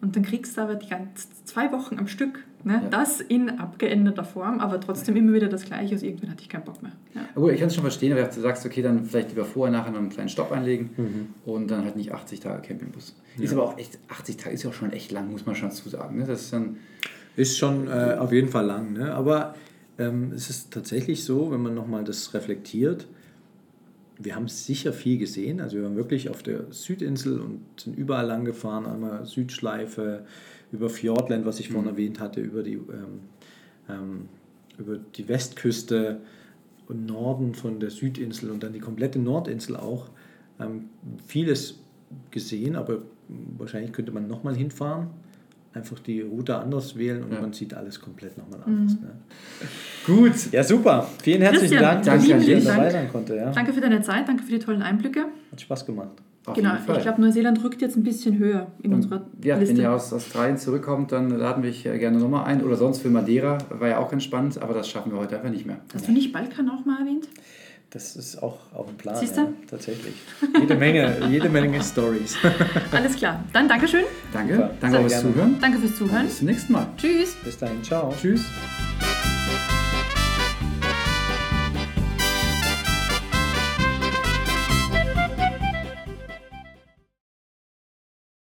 [0.00, 2.80] Und dann kriegst du aber die ganzen zwei Wochen am Stück ne?
[2.84, 2.88] Ja.
[2.88, 5.94] das in abgeänderter Form, aber trotzdem immer wieder das Gleiche.
[5.94, 6.92] Also irgendwann hatte ich keinen Bock mehr.
[7.14, 7.22] Ja.
[7.34, 9.76] Aber gut, ich kann es schon verstehen, aber du sagst, okay, dann vielleicht lieber vorher,
[9.76, 13.16] nachher noch einen kleinen Stopp einlegen und dann halt nicht 80 Tage Campingbus.
[13.38, 15.70] Ist aber auch echt, 80 Tage ist ja auch schon echt lang, muss man schon
[15.70, 16.18] dazu sagen.
[16.18, 16.26] Ne?
[16.26, 16.76] Das ist dann,
[17.36, 19.14] Ist schon äh, auf jeden Fall lang, ne?
[19.14, 19.54] aber
[19.98, 23.06] ähm, es ist tatsächlich so, wenn man nochmal das reflektiert,
[24.18, 25.60] wir haben sicher viel gesehen.
[25.60, 30.24] Also wir waren wirklich auf der Südinsel und sind überall lang gefahren, einmal Südschleife,
[30.72, 33.20] über Fjordland, was ich vorhin erwähnt hatte, über die, ähm,
[33.88, 34.28] ähm,
[34.76, 36.20] über die Westküste
[36.88, 40.10] und Norden von der Südinsel und dann die komplette Nordinsel auch.
[40.60, 40.86] Ähm,
[41.26, 41.80] vieles
[42.30, 43.02] gesehen, aber
[43.56, 45.08] wahrscheinlich könnte man nochmal hinfahren.
[45.78, 47.40] Einfach die Route anders wählen und Ja.
[47.40, 48.94] man sieht alles komplett nochmal anders.
[49.00, 49.10] Ne?
[50.06, 50.52] gut.
[50.52, 51.08] Ja, super.
[51.22, 53.36] Vielen herzlichen Christian, Dank, dass danke ich an hier dabei sein konnte.
[53.36, 53.50] Ja.
[53.52, 55.26] Danke für deine Zeit, danke für die tollen Einblicke.
[55.52, 56.10] Hat Spaß gemacht.
[56.46, 56.96] Auf genau, jeden Fall.
[56.96, 59.76] ich glaube, Neuseeland rückt jetzt ein bisschen höher in Und, unserer ja, Liste.
[59.76, 62.62] wenn ihr aus Australien zurückkommt, dann laden wir euch gerne nochmal ein.
[62.64, 65.50] Oder sonst für Madeira, war ja auch ganz spannend, aber das schaffen wir heute einfach
[65.50, 65.76] nicht mehr.
[65.94, 67.28] Hast du nicht Balkan auch mal erwähnt?
[67.90, 69.16] Das ist auch auf dem Plan.
[69.16, 69.40] Siehst du?
[69.40, 70.14] Ja, tatsächlich.
[70.60, 72.36] Jede Menge, jede Menge Stories.
[72.92, 73.42] Alles klar.
[73.52, 74.04] Dann Dankeschön.
[74.32, 74.70] Danke.
[74.78, 75.56] Danke fürs Zuhören.
[75.58, 76.26] Danke fürs Zuhören.
[76.26, 76.86] bis zum nächsten Mal.
[76.98, 77.34] Tschüss.
[77.42, 77.82] Bis dahin.
[77.82, 78.14] Ciao.
[78.20, 78.44] Tschüss.